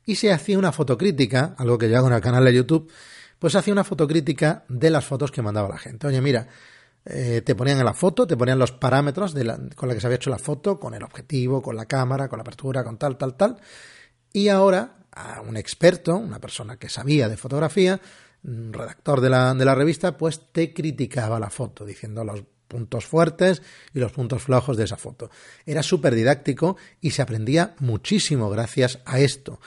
y 0.05 0.15
se 0.15 0.31
hacía 0.31 0.57
una 0.57 0.71
fotocrítica, 0.71 1.55
algo 1.57 1.77
que 1.77 1.89
yo 1.89 1.97
hago 1.97 2.07
en 2.07 2.13
el 2.13 2.21
canal 2.21 2.45
de 2.45 2.53
YouTube, 2.53 2.91
pues 3.37 3.55
hacía 3.55 3.73
una 3.73 3.83
fotocrítica 3.83 4.63
de 4.67 4.89
las 4.89 5.05
fotos 5.05 5.31
que 5.31 5.41
mandaba 5.41 5.69
la 5.69 5.77
gente. 5.77 6.07
Oye, 6.07 6.21
mira, 6.21 6.47
eh, 7.05 7.41
te 7.45 7.55
ponían 7.55 7.79
en 7.79 7.85
la 7.85 7.93
foto, 7.93 8.27
te 8.27 8.37
ponían 8.37 8.59
los 8.59 8.71
parámetros 8.71 9.33
de 9.33 9.45
con 9.75 9.87
la 9.89 9.95
que 9.95 10.01
se 10.01 10.07
había 10.07 10.17
hecho 10.17 10.29
la 10.29 10.37
foto, 10.37 10.79
con 10.79 10.93
el 10.93 11.03
objetivo, 11.03 11.61
con 11.61 11.75
la 11.75 11.85
cámara, 11.85 12.27
con 12.27 12.37
la 12.37 12.41
apertura, 12.41 12.83
con 12.83 12.97
tal, 12.97 13.17
tal, 13.17 13.35
tal. 13.35 13.57
Y 14.33 14.49
ahora, 14.49 14.98
un 15.47 15.57
experto, 15.57 16.15
una 16.15 16.39
persona 16.39 16.77
que 16.77 16.89
sabía 16.89 17.29
de 17.29 17.37
fotografía, 17.37 17.99
redactor 18.43 19.21
de 19.21 19.29
la, 19.29 19.53
de 19.53 19.65
la 19.65 19.75
revista, 19.75 20.17
pues 20.17 20.51
te 20.51 20.73
criticaba 20.73 21.39
la 21.39 21.49
foto, 21.49 21.85
diciendo 21.85 22.23
los 22.23 22.43
puntos 22.67 23.05
fuertes 23.05 23.61
y 23.93 23.99
los 23.99 24.11
puntos 24.11 24.43
flojos 24.43 24.77
de 24.77 24.85
esa 24.85 24.95
foto. 24.95 25.29
Era 25.65 25.83
súper 25.83 26.15
didáctico 26.15 26.77
y 27.01 27.11
se 27.11 27.21
aprendía 27.21 27.75
muchísimo 27.79 28.49
gracias 28.49 28.99
a 29.05 29.19
esto. 29.19 29.59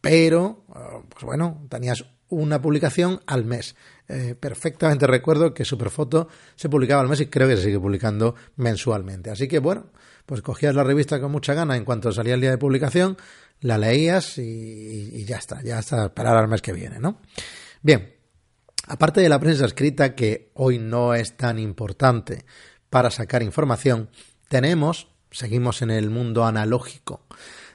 Pero, 0.00 0.64
eh, 0.74 1.02
pues 1.08 1.24
bueno, 1.24 1.66
tenías 1.70 2.04
una 2.28 2.60
publicación 2.60 3.20
al 3.26 3.44
mes. 3.44 3.76
Eh, 4.08 4.34
perfectamente 4.38 5.06
recuerdo 5.06 5.54
que 5.54 5.64
Superfoto 5.64 6.28
se 6.56 6.68
publicaba 6.68 7.02
al 7.02 7.08
mes 7.08 7.20
y 7.20 7.26
creo 7.26 7.48
que 7.48 7.56
se 7.56 7.64
sigue 7.64 7.78
publicando 7.78 8.34
mensualmente. 8.56 9.30
Así 9.30 9.46
que 9.46 9.58
bueno, 9.58 9.86
pues 10.26 10.42
cogías 10.42 10.74
la 10.74 10.84
revista 10.84 11.20
con 11.20 11.32
mucha 11.32 11.54
gana 11.54 11.76
en 11.76 11.84
cuanto 11.84 12.12
salía 12.12 12.34
el 12.34 12.40
día 12.40 12.50
de 12.50 12.58
publicación, 12.58 13.16
la 13.60 13.78
leías 13.78 14.38
y, 14.38 14.42
y 14.42 15.24
ya 15.24 15.36
está, 15.36 15.62
ya 15.62 15.78
está, 15.78 16.06
esperar 16.06 16.36
al 16.36 16.48
mes 16.48 16.62
que 16.62 16.72
viene, 16.72 16.98
¿no? 16.98 17.20
Bien, 17.82 18.20
Aparte 18.90 19.20
de 19.20 19.28
la 19.28 19.38
prensa 19.38 19.66
escrita, 19.66 20.16
que 20.16 20.50
hoy 20.54 20.80
no 20.80 21.14
es 21.14 21.36
tan 21.36 21.60
importante 21.60 22.44
para 22.88 23.12
sacar 23.12 23.40
información, 23.40 24.10
tenemos, 24.48 25.06
seguimos 25.30 25.80
en 25.82 25.92
el 25.92 26.10
mundo 26.10 26.44
analógico, 26.44 27.24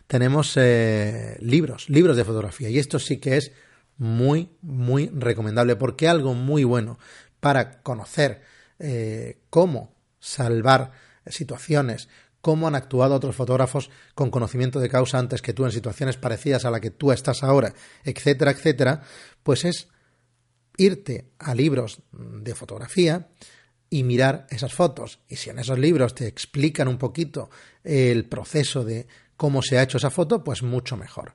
tenemos 0.08 0.58
eh, 0.58 1.38
libros, 1.40 1.90
libros 1.90 2.18
de 2.18 2.26
fotografía. 2.26 2.70
Y 2.70 2.80
esto 2.80 3.00
sí 3.00 3.16
que 3.16 3.38
es 3.38 3.54
muy, 3.98 4.58
muy 4.62 5.08
recomendable, 5.08 5.78
porque 5.78 6.10
algo 6.10 6.34
muy 6.34 6.66
bueno 6.66 7.00
para 7.40 7.82
conocer 7.82 8.42
eh, 8.80 9.40
cómo 9.50 9.96
salvar 10.20 10.92
situaciones, 11.28 12.10
cómo 12.46 12.68
han 12.68 12.76
actuado 12.76 13.16
otros 13.16 13.36
fotógrafos 13.36 13.90
con 14.14 14.30
conocimiento 14.30 14.80
de 14.80 14.88
causa 14.88 15.18
antes 15.18 15.42
que 15.42 15.52
tú 15.52 15.66
en 15.66 15.72
situaciones 15.72 16.18
parecidas 16.18 16.64
a 16.64 16.70
la 16.70 16.80
que 16.80 16.92
tú 16.92 17.12
estás 17.12 17.42
ahora, 17.42 17.74
etcétera, 18.04 18.52
etcétera, 18.52 19.02
pues 19.42 19.66
es 19.66 19.88
irte 20.78 21.32
a 21.40 21.56
libros 21.56 22.04
de 22.12 22.54
fotografía 22.54 23.30
y 23.90 24.04
mirar 24.04 24.46
esas 24.52 24.76
fotos. 24.76 25.22
Y 25.28 25.38
si 25.38 25.50
en 25.50 25.58
esos 25.58 25.80
libros 25.80 26.14
te 26.14 26.28
explican 26.28 26.88
un 26.88 27.00
poquito 27.00 27.50
el 27.84 28.30
proceso 28.30 28.84
de 28.84 29.08
cómo 29.36 29.64
se 29.64 29.80
ha 29.80 29.82
hecho 29.82 29.98
esa 29.98 30.12
foto, 30.12 30.44
pues 30.44 30.62
mucho 30.62 30.98
mejor. 30.98 31.34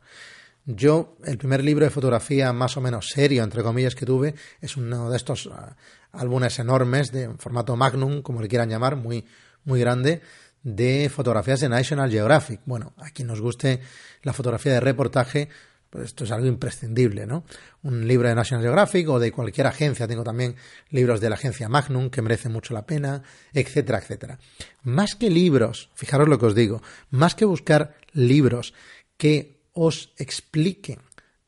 Yo, 0.65 1.17
el 1.25 1.39
primer 1.39 1.65
libro 1.65 1.85
de 1.87 1.91
fotografía 1.91 2.53
más 2.53 2.77
o 2.77 2.81
menos 2.81 3.09
serio, 3.09 3.43
entre 3.43 3.65
comillas, 3.65 3.97
que 3.97 4.07
tuve, 4.07 4.37
es 4.61 4.77
uno 4.77 5.11
de 5.11 5.17
estos 5.17 5.51
ah, 5.53 5.75
álbumes 6.13 6.57
enormes 6.61 7.11
de 7.11 7.35
formato 7.37 7.75
Magnum, 7.75 8.23
como 8.23 8.41
le 8.41 8.47
quieran 8.47 8.69
llamar, 8.69 8.95
muy, 8.95 9.25
muy 9.65 9.81
grande, 9.81 10.23
de 10.63 11.09
fotografías 11.09 11.61
de 11.61 11.69
National 11.69 12.11
Geographic. 12.11 12.61
Bueno, 12.67 12.93
a 12.99 13.11
quien 13.11 13.29
nos 13.29 13.41
guste 13.41 13.81
la 14.23 14.33
fotografía 14.33 14.73
de 14.73 14.81
reportaje, 14.81 15.49
pues 15.89 16.05
esto 16.05 16.25
es 16.25 16.31
algo 16.31 16.47
imprescindible, 16.47 17.27
¿no? 17.27 17.45
Un 17.83 18.07
libro 18.07 18.29
de 18.29 18.35
National 18.35 18.63
Geographic 18.63 19.09
o 19.09 19.19
de 19.19 19.33
cualquier 19.33 19.67
agencia, 19.67 20.07
tengo 20.07 20.23
también 20.23 20.55
libros 20.91 21.21
de 21.21 21.29
la 21.29 21.35
agencia 21.35 21.69
Magnum 21.69 22.11
que 22.11 22.23
merecen 22.23 22.53
mucho 22.53 22.75
la 22.75 22.87
pena, 22.87 23.23
etcétera, 23.53 23.99
etcétera. 23.99 24.39
Más 24.83 25.17
que 25.17 25.31
libros, 25.31 25.91
fijaros 25.95 26.29
lo 26.29 26.39
que 26.39 26.47
os 26.47 26.55
digo, 26.55 26.83
más 27.11 27.35
que 27.35 27.45
buscar 27.45 27.97
libros 28.13 28.73
que 29.17 29.61
os 29.73 30.13
expliquen 30.17 31.01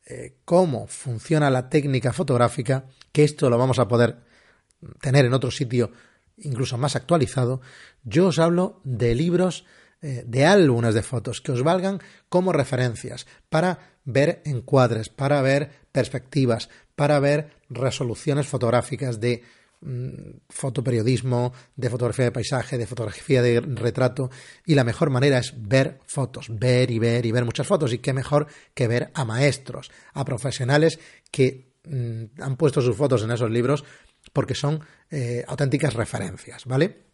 eh, 0.05 0.35
cómo 0.43 0.87
funciona 0.87 1.49
la 1.49 1.69
técnica 1.69 2.11
fotográfica, 2.11 2.85
que 3.13 3.23
esto 3.23 3.49
lo 3.49 3.57
vamos 3.57 3.79
a 3.79 3.87
poder 3.87 4.17
tener 4.99 5.25
en 5.25 5.33
otro 5.33 5.51
sitio 5.51 5.91
incluso 6.37 6.77
más 6.77 6.95
actualizado, 6.95 7.61
yo 8.03 8.27
os 8.27 8.39
hablo 8.39 8.81
de 8.83 9.15
libros 9.15 9.65
eh, 10.01 10.23
de 10.27 10.45
álbumes 10.45 10.93
de 10.93 11.01
fotos 11.01 11.39
que 11.39 11.53
os 11.53 11.63
valgan 11.63 11.99
como 12.27 12.51
referencias 12.51 13.25
para 13.49 13.95
ver 14.03 14.41
encuadres, 14.43 15.07
para 15.07 15.41
ver 15.41 15.71
perspectivas, 15.93 16.67
para 16.95 17.19
ver 17.19 17.51
resoluciones 17.69 18.45
fotográficas 18.47 19.21
de 19.21 19.43
mm, 19.79 20.43
fotoperiodismo, 20.49 21.53
de 21.77 21.89
fotografía 21.89 22.25
de 22.25 22.31
paisaje, 22.31 22.77
de 22.77 22.85
fotografía 22.85 23.41
de 23.41 23.61
retrato. 23.61 24.29
Y 24.65 24.75
la 24.75 24.83
mejor 24.83 25.09
manera 25.09 25.37
es 25.37 25.53
ver 25.55 25.99
fotos, 26.05 26.47
ver 26.49 26.91
y 26.91 26.99
ver 26.99 27.25
y 27.25 27.31
ver 27.31 27.45
muchas 27.45 27.67
fotos. 27.67 27.93
Y 27.93 27.99
qué 27.99 28.11
mejor 28.11 28.47
que 28.73 28.89
ver 28.89 29.09
a 29.13 29.23
maestros, 29.23 29.89
a 30.13 30.25
profesionales 30.25 30.99
que 31.31 31.77
mm, 31.85 32.41
han 32.41 32.57
puesto 32.57 32.81
sus 32.81 32.97
fotos 32.97 33.23
en 33.23 33.31
esos 33.31 33.49
libros 33.49 33.85
porque 34.33 34.55
son 34.55 34.81
eh, 35.11 35.45
auténticas 35.47 35.93
referencias, 35.93 36.65
¿vale? 36.65 37.12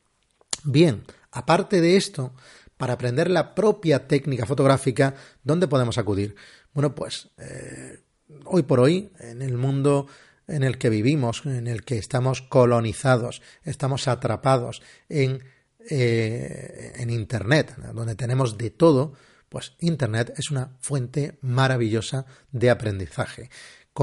Bien, 0.63 1.03
aparte 1.31 1.81
de 1.81 1.95
esto, 1.95 2.33
para 2.77 2.93
aprender 2.93 3.29
la 3.29 3.55
propia 3.55 4.07
técnica 4.07 4.45
fotográfica, 4.45 5.15
¿dónde 5.43 5.67
podemos 5.67 5.97
acudir? 5.97 6.35
Bueno, 6.73 6.95
pues 6.95 7.29
eh, 7.37 7.99
hoy 8.45 8.63
por 8.63 8.79
hoy, 8.79 9.11
en 9.19 9.41
el 9.41 9.57
mundo 9.57 10.07
en 10.47 10.63
el 10.63 10.77
que 10.77 10.89
vivimos, 10.89 11.45
en 11.45 11.67
el 11.67 11.83
que 11.83 11.97
estamos 11.97 12.41
colonizados, 12.41 13.41
estamos 13.63 14.07
atrapados 14.07 14.81
en, 15.07 15.43
eh, 15.89 16.93
en 16.95 17.09
Internet, 17.09 17.75
donde 17.93 18.15
tenemos 18.15 18.57
de 18.57 18.71
todo, 18.71 19.13
pues 19.49 19.73
Internet 19.79 20.33
es 20.37 20.51
una 20.51 20.77
fuente 20.79 21.37
maravillosa 21.41 22.25
de 22.51 22.69
aprendizaje. 22.69 23.49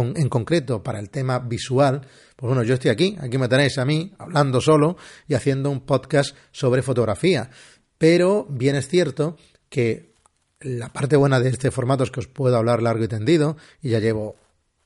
En 0.02 0.28
concreto, 0.28 0.82
para 0.82 0.98
el 0.98 1.10
tema 1.10 1.38
visual, 1.38 2.02
pues 2.36 2.48
bueno, 2.48 2.62
yo 2.62 2.74
estoy 2.74 2.90
aquí, 2.90 3.16
aquí 3.20 3.38
me 3.38 3.48
tenéis 3.48 3.78
a 3.78 3.84
mí 3.84 4.12
hablando 4.18 4.60
solo 4.60 4.96
y 5.26 5.34
haciendo 5.34 5.70
un 5.70 5.80
podcast 5.80 6.36
sobre 6.50 6.82
fotografía. 6.82 7.50
Pero 7.98 8.46
bien 8.48 8.76
es 8.76 8.88
cierto 8.88 9.36
que 9.68 10.14
la 10.60 10.88
parte 10.92 11.16
buena 11.16 11.40
de 11.40 11.48
este 11.48 11.70
formato 11.70 12.04
es 12.04 12.10
que 12.10 12.20
os 12.20 12.28
puedo 12.28 12.56
hablar 12.56 12.82
largo 12.82 13.04
y 13.04 13.08
tendido, 13.08 13.56
y 13.80 13.90
ya 13.90 13.98
llevo 13.98 14.36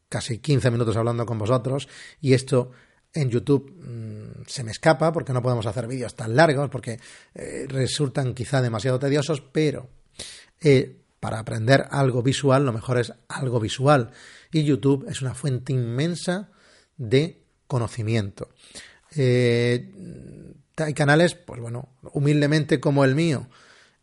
casi 0.08 0.38
15 0.38 0.70
minutos 0.70 0.96
hablando 0.96 1.26
con 1.26 1.38
vosotros, 1.38 1.88
y 2.20 2.34
esto 2.34 2.70
en 3.12 3.30
YouTube 3.30 3.70
mm, 3.70 4.44
se 4.46 4.64
me 4.64 4.70
escapa 4.70 5.12
porque 5.12 5.32
no 5.32 5.42
podemos 5.42 5.66
hacer 5.66 5.86
vídeos 5.86 6.14
tan 6.14 6.36
largos, 6.36 6.68
porque 6.70 7.00
eh, 7.34 7.66
resultan 7.68 8.34
quizá 8.34 8.62
demasiado 8.62 8.98
tediosos, 8.98 9.40
pero 9.40 9.88
eh, 10.60 10.99
para 11.20 11.38
aprender 11.38 11.86
algo 11.90 12.22
visual 12.22 12.64
lo 12.64 12.72
mejor 12.72 12.98
es 12.98 13.12
algo 13.28 13.60
visual, 13.60 14.10
y 14.50 14.64
YouTube 14.64 15.06
es 15.08 15.22
una 15.22 15.34
fuente 15.34 15.72
inmensa 15.72 16.50
de 16.96 17.42
conocimiento. 17.66 18.48
Eh, 19.14 19.92
hay 20.76 20.94
canales, 20.94 21.34
pues 21.34 21.60
bueno, 21.60 21.90
humildemente 22.12 22.80
como 22.80 23.04
el 23.04 23.14
mío 23.14 23.48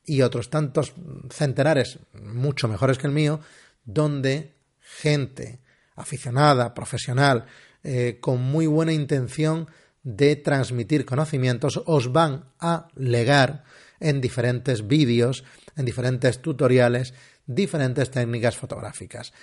y 0.05 0.21
otros 0.21 0.49
tantos 0.49 0.93
centenares 1.29 1.99
mucho 2.13 2.67
mejores 2.67 2.97
que 2.97 3.07
el 3.07 3.13
mío, 3.13 3.41
donde 3.83 4.55
gente 4.79 5.59
aficionada, 5.95 6.73
profesional, 6.73 7.45
eh, 7.83 8.17
con 8.21 8.41
muy 8.41 8.67
buena 8.67 8.93
intención 8.93 9.67
de 10.03 10.35
transmitir 10.35 11.05
conocimientos, 11.05 11.81
os 11.85 12.13
van 12.13 12.45
a 12.59 12.87
legar 12.95 13.63
en 13.99 14.21
diferentes 14.21 14.87
vídeos, 14.87 15.43
en 15.77 15.85
diferentes 15.85 16.41
tutoriales, 16.41 17.13
diferentes 17.45 18.11
técnicas 18.11 18.57
fotográficas. 18.57 19.33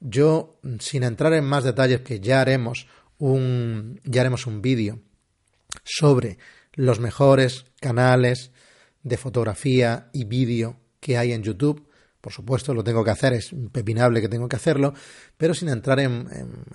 Yo, 0.00 0.58
sin 0.80 1.04
entrar 1.04 1.32
en 1.34 1.44
más 1.44 1.62
detalles, 1.62 2.00
que 2.00 2.18
ya 2.18 2.40
haremos 2.40 2.88
un, 3.18 4.00
ya 4.04 4.22
haremos 4.22 4.46
un 4.46 4.62
vídeo 4.62 4.98
sobre 5.84 6.38
los 6.74 6.98
mejores 6.98 7.66
canales 7.80 8.50
de 9.02 9.16
fotografía 9.16 10.08
y 10.12 10.24
vídeo 10.24 10.76
que 11.00 11.18
hay 11.18 11.32
en 11.32 11.42
YouTube. 11.42 11.86
Por 12.20 12.32
supuesto, 12.32 12.72
lo 12.72 12.84
tengo 12.84 13.04
que 13.04 13.10
hacer, 13.10 13.32
es 13.32 13.52
impepinable 13.52 14.20
que 14.20 14.28
tengo 14.28 14.48
que 14.48 14.56
hacerlo, 14.56 14.94
pero 15.36 15.54
sin 15.54 15.68
entrar 15.68 15.98
en, 15.98 16.28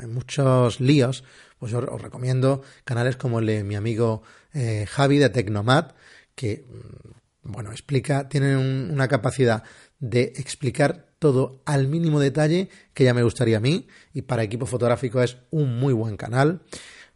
muchos 0.09 0.81
líos, 0.81 1.23
pues 1.57 1.73
os, 1.73 2.01
recomiendo 2.01 2.61
canales 2.83 3.15
como 3.15 3.39
el 3.39 3.45
de 3.45 3.63
mi 3.63 3.75
amigo 3.75 4.23
eh, 4.53 4.85
Javi 4.87 5.17
de 5.17 5.29
Tecnomad, 5.29 5.93
que, 6.35 6.65
mm, 6.67 7.16
bueno, 7.47 7.71
explica, 7.71 8.29
tiene 8.29 8.57
una 8.57 9.07
capacidad 9.07 9.63
de 9.99 10.33
explicar 10.35 11.07
todo 11.19 11.61
al 11.65 11.87
mínimo 11.87 12.19
detalle 12.19 12.69
que 12.93 13.03
ya 13.03 13.13
me 13.13 13.23
gustaría 13.23 13.57
a 13.57 13.61
mí 13.61 13.87
y 14.13 14.23
para 14.23 14.43
equipo 14.43 14.65
fotográfico 14.65 15.21
es 15.21 15.37
un 15.49 15.79
muy 15.79 15.93
buen 15.93 16.17
canal. 16.17 16.61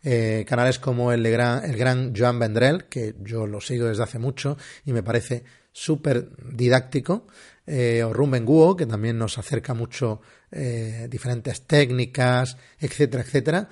Eh, 0.03 0.45
canales 0.47 0.79
como 0.79 1.11
el, 1.11 1.21
de 1.21 1.29
gran, 1.29 1.63
el 1.63 1.77
gran 1.77 2.15
Joan 2.15 2.39
Vendrell, 2.39 2.85
que 2.85 3.15
yo 3.21 3.45
lo 3.45 3.61
sigo 3.61 3.85
desde 3.87 4.03
hace 4.03 4.17
mucho 4.17 4.57
y 4.83 4.93
me 4.93 5.03
parece 5.03 5.43
súper 5.71 6.29
didáctico, 6.51 7.27
eh, 7.67 8.03
o 8.03 8.11
Ruben 8.11 8.43
Guo, 8.43 8.75
que 8.75 8.87
también 8.87 9.17
nos 9.17 9.37
acerca 9.37 9.75
mucho 9.75 10.21
eh, 10.51 11.07
diferentes 11.09 11.67
técnicas, 11.67 12.57
etcétera, 12.79 13.23
etcétera, 13.23 13.69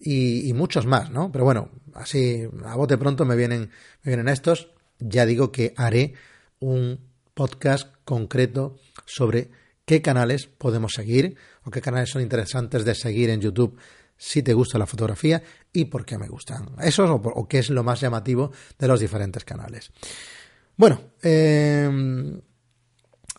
y, 0.00 0.52
muchos 0.54 0.86
más, 0.86 1.10
¿no? 1.10 1.32
Pero 1.32 1.44
bueno, 1.44 1.70
así 1.94 2.46
a 2.64 2.76
bote 2.76 2.98
pronto 2.98 3.24
me 3.24 3.36
vienen, 3.36 3.70
me 4.02 4.10
vienen 4.10 4.28
estos. 4.28 4.70
Ya 4.98 5.26
digo 5.26 5.52
que 5.52 5.74
haré 5.76 6.14
un 6.60 7.00
podcast 7.34 7.94
concreto 8.04 8.76
sobre 9.04 9.50
qué 9.84 10.02
canales 10.02 10.46
podemos 10.46 10.92
seguir 10.92 11.36
o 11.64 11.70
qué 11.70 11.80
canales 11.80 12.10
son 12.10 12.22
interesantes 12.22 12.84
de 12.84 12.94
seguir 12.94 13.30
en 13.30 13.40
YouTube 13.40 13.78
si 14.16 14.42
te 14.42 14.52
gusta 14.52 14.78
la 14.78 14.86
fotografía 14.86 15.42
y 15.72 15.84
por 15.86 16.04
qué 16.04 16.18
me 16.18 16.28
gustan. 16.28 16.70
Eso 16.82 17.14
o, 17.14 17.48
qué 17.48 17.58
es 17.60 17.70
lo 17.70 17.84
más 17.84 18.00
llamativo 18.00 18.50
de 18.78 18.88
los 18.88 19.00
diferentes 19.00 19.44
canales. 19.44 19.90
Bueno, 20.76 21.00
eh, 21.22 22.40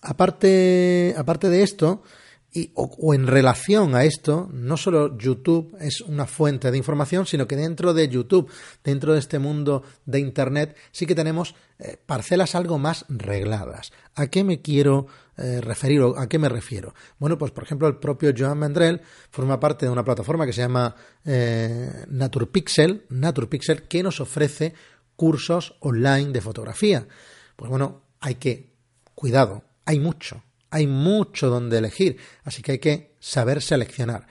aparte, 0.01 1.13
aparte 1.17 1.49
de 1.49 1.63
esto, 1.63 2.03
y, 2.51 2.71
o, 2.73 3.13
en 3.13 3.27
relación 3.27 3.93
a 3.95 4.03
esto, 4.03 4.49
no 4.51 4.75
solo 4.75 5.17
YouTube 5.17 5.75
es 5.79 6.01
una 6.01 6.25
fuente 6.25 6.71
de 6.71 6.77
información, 6.77 7.25
sino 7.25 7.47
que 7.47 7.55
dentro 7.55 7.93
de 7.93 8.07
YouTube, 8.09 8.49
dentro 8.83 9.13
de 9.13 9.19
este 9.19 9.37
mundo 9.37 9.83
de 10.05 10.19
Internet, 10.19 10.75
sí 10.91 11.05
que 11.05 11.15
tenemos 11.15 11.55
eh, 11.77 11.97
parcelas 12.03 12.55
algo 12.55 12.79
más 12.79 13.05
regladas. 13.07 13.91
¿A 14.15 14.27
qué 14.27 14.43
me 14.43 14.61
quiero 14.61 15.07
eh, 15.37 15.61
referir 15.61 16.01
o 16.01 16.17
a 16.17 16.27
qué 16.27 16.39
me 16.39 16.49
refiero? 16.49 16.93
Bueno, 17.19 17.37
pues 17.37 17.51
por 17.51 17.63
ejemplo 17.63 17.87
el 17.87 17.97
propio 17.97 18.33
Joan 18.35 18.57
Mendrell 18.57 19.01
forma 19.29 19.59
parte 19.59 19.85
de 19.85 19.91
una 19.91 20.03
plataforma 20.03 20.45
que 20.45 20.53
se 20.53 20.61
llama 20.61 20.95
eh, 21.25 22.05
Naturpixel, 22.09 23.05
Naturpixel, 23.09 23.83
que 23.83 24.01
nos 24.01 24.19
ofrece 24.19 24.73
cursos 25.15 25.75
online 25.81 26.31
de 26.31 26.41
fotografía. 26.41 27.07
Pues 27.55 27.69
bueno, 27.69 28.01
hay 28.19 28.35
que, 28.35 28.73
cuidado, 29.13 29.63
hay 29.85 29.99
mucho, 29.99 30.43
hay 30.69 30.87
mucho 30.87 31.49
donde 31.49 31.77
elegir, 31.77 32.17
así 32.43 32.61
que 32.61 32.73
hay 32.73 32.79
que 32.79 33.15
saber 33.19 33.61
seleccionar. 33.61 34.27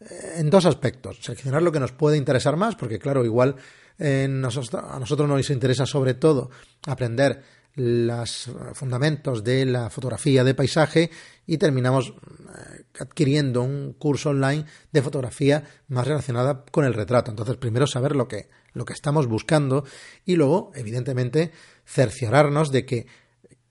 Eh, 0.00 0.34
en 0.38 0.50
dos 0.50 0.66
aspectos, 0.66 1.18
seleccionar 1.20 1.62
lo 1.62 1.72
que 1.72 1.80
nos 1.80 1.92
puede 1.92 2.16
interesar 2.16 2.56
más, 2.56 2.76
porque 2.76 2.98
claro, 2.98 3.24
igual 3.24 3.56
a 3.98 4.26
nosotros 4.28 5.28
nos 5.28 5.50
interesa 5.50 5.86
sobre 5.86 6.14
todo 6.14 6.50
aprender 6.86 7.42
los 7.74 8.50
fundamentos 8.74 9.44
de 9.44 9.64
la 9.64 9.88
fotografía 9.88 10.44
de 10.44 10.54
paisaje 10.54 11.10
y 11.46 11.56
terminamos 11.56 12.10
eh, 12.10 12.84
adquiriendo 13.00 13.62
un 13.62 13.94
curso 13.94 14.30
online 14.30 14.66
de 14.92 15.02
fotografía 15.02 15.64
más 15.88 16.06
relacionada 16.06 16.64
con 16.70 16.84
el 16.84 16.94
retrato. 16.94 17.30
Entonces, 17.30 17.56
primero 17.56 17.86
saber 17.86 18.14
lo 18.14 18.28
que, 18.28 18.48
lo 18.74 18.84
que 18.84 18.92
estamos 18.92 19.26
buscando 19.26 19.84
y 20.26 20.36
luego, 20.36 20.70
evidentemente, 20.74 21.52
cerciorarnos 21.86 22.72
de 22.72 22.84
que 22.84 23.06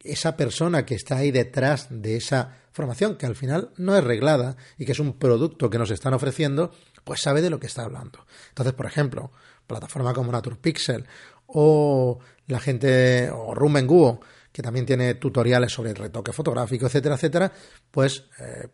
esa 0.03 0.35
persona 0.37 0.85
que 0.85 0.95
está 0.95 1.17
ahí 1.17 1.31
detrás 1.31 1.87
de 1.89 2.17
esa 2.17 2.57
formación, 2.71 3.17
que 3.17 3.25
al 3.25 3.35
final 3.35 3.71
no 3.77 3.95
es 3.95 4.03
reglada 4.03 4.55
y 4.77 4.85
que 4.85 4.93
es 4.93 4.99
un 4.99 5.13
producto 5.13 5.69
que 5.69 5.77
nos 5.77 5.91
están 5.91 6.13
ofreciendo, 6.13 6.71
pues 7.03 7.21
sabe 7.21 7.41
de 7.41 7.49
lo 7.49 7.59
que 7.59 7.67
está 7.67 7.83
hablando. 7.83 8.25
Entonces, 8.49 8.73
por 8.73 8.85
ejemplo, 8.85 9.31
plataforma 9.67 10.13
como 10.13 10.31
NaturPixel 10.31 11.05
o 11.47 12.19
la 12.47 12.59
gente, 12.59 13.29
o 13.31 14.19
que 14.51 14.61
también 14.61 14.85
tiene 14.85 15.15
tutoriales 15.15 15.71
sobre 15.71 15.93
retoque 15.93 16.33
fotográfico, 16.33 16.85
etcétera, 16.85 17.15
etcétera, 17.15 17.51
pues 17.89 18.25
eh, 18.39 18.67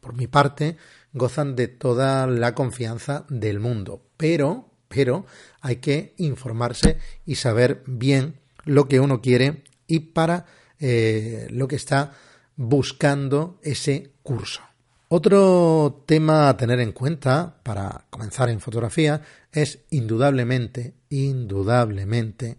por 0.00 0.14
mi 0.14 0.26
parte 0.26 0.76
gozan 1.12 1.56
de 1.56 1.68
toda 1.68 2.26
la 2.26 2.54
confianza 2.54 3.24
del 3.28 3.60
mundo. 3.60 4.02
Pero, 4.16 4.70
pero 4.88 5.24
hay 5.60 5.76
que 5.76 6.14
informarse 6.18 6.98
y 7.24 7.36
saber 7.36 7.82
bien 7.86 8.40
lo 8.64 8.88
que 8.88 9.00
uno 9.00 9.20
quiere 9.20 9.64
y 9.92 10.00
para 10.00 10.46
eh, 10.80 11.48
lo 11.50 11.68
que 11.68 11.76
está 11.76 12.14
buscando 12.56 13.60
ese 13.62 14.14
curso. 14.22 14.62
Otro 15.08 16.04
tema 16.06 16.48
a 16.48 16.56
tener 16.56 16.80
en 16.80 16.92
cuenta 16.92 17.60
para 17.62 18.06
comenzar 18.08 18.48
en 18.48 18.58
fotografía 18.58 19.20
es 19.52 19.80
indudablemente, 19.90 20.94
indudablemente, 21.10 22.56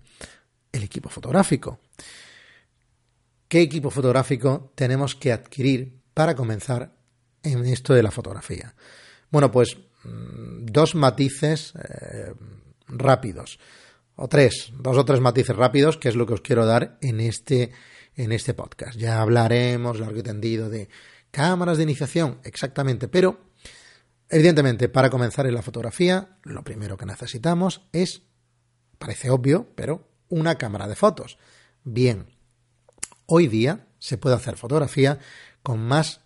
el 0.71 0.83
equipo 0.83 1.09
fotográfico. 1.09 1.79
¿Qué 3.47 3.61
equipo 3.61 3.89
fotográfico 3.89 4.71
tenemos 4.75 5.15
que 5.15 5.31
adquirir 5.31 6.03
para 6.13 6.35
comenzar 6.35 6.93
en 7.41 7.65
esto 7.65 7.95
de 7.95 8.03
la 8.03 8.11
fotografía? 8.11 8.75
Bueno, 9.31 9.51
pues 9.51 9.75
mm, 10.03 10.65
dos 10.65 10.93
matices 10.93 11.73
eh, 11.77 12.31
rápidos 12.89 13.57
o 14.15 14.27
tres, 14.27 14.71
dos 14.77 14.97
o 14.97 15.05
tres 15.05 15.19
matices 15.19 15.55
rápidos, 15.55 15.97
que 15.97 16.09
es 16.09 16.15
lo 16.15 16.25
que 16.25 16.33
os 16.33 16.41
quiero 16.41 16.65
dar 16.65 16.97
en 17.01 17.19
este, 17.19 17.71
en 18.15 18.31
este 18.31 18.53
podcast. 18.53 18.97
Ya 18.97 19.21
hablaremos 19.21 19.99
largo 19.99 20.19
y 20.19 20.23
tendido 20.23 20.69
de 20.69 20.89
cámaras 21.31 21.77
de 21.77 21.83
iniciación, 21.83 22.39
exactamente, 22.43 23.07
pero 23.07 23.41
evidentemente 24.29 24.89
para 24.89 25.09
comenzar 25.09 25.47
en 25.47 25.55
la 25.55 25.61
fotografía, 25.61 26.37
lo 26.43 26.63
primero 26.63 26.97
que 26.97 27.05
necesitamos 27.05 27.87
es, 27.91 28.23
parece 28.99 29.29
obvio, 29.29 29.67
pero 29.75 30.07
una 30.29 30.57
cámara 30.57 30.87
de 30.87 30.95
fotos. 30.95 31.37
Bien, 31.83 32.27
hoy 33.25 33.47
día 33.47 33.87
se 33.99 34.17
puede 34.17 34.35
hacer 34.35 34.57
fotografía 34.57 35.19
con 35.61 35.79
más 35.79 36.21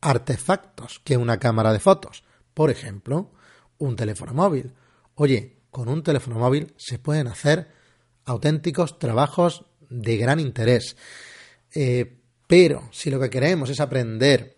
artefactos 0.00 1.00
que 1.00 1.16
una 1.16 1.38
cámara 1.38 1.72
de 1.72 1.80
fotos. 1.80 2.24
Por 2.54 2.70
ejemplo, 2.70 3.32
un 3.78 3.96
teléfono 3.96 4.34
móvil. 4.34 4.74
Oye, 5.14 5.57
con 5.70 5.88
un 5.88 6.02
teléfono 6.02 6.38
móvil 6.38 6.74
se 6.76 6.98
pueden 6.98 7.26
hacer 7.28 7.68
auténticos 8.24 8.98
trabajos 8.98 9.64
de 9.88 10.16
gran 10.16 10.40
interés. 10.40 10.96
Eh, 11.74 12.18
pero 12.46 12.88
si 12.92 13.10
lo 13.10 13.20
que 13.20 13.30
queremos 13.30 13.70
es 13.70 13.80
aprender 13.80 14.56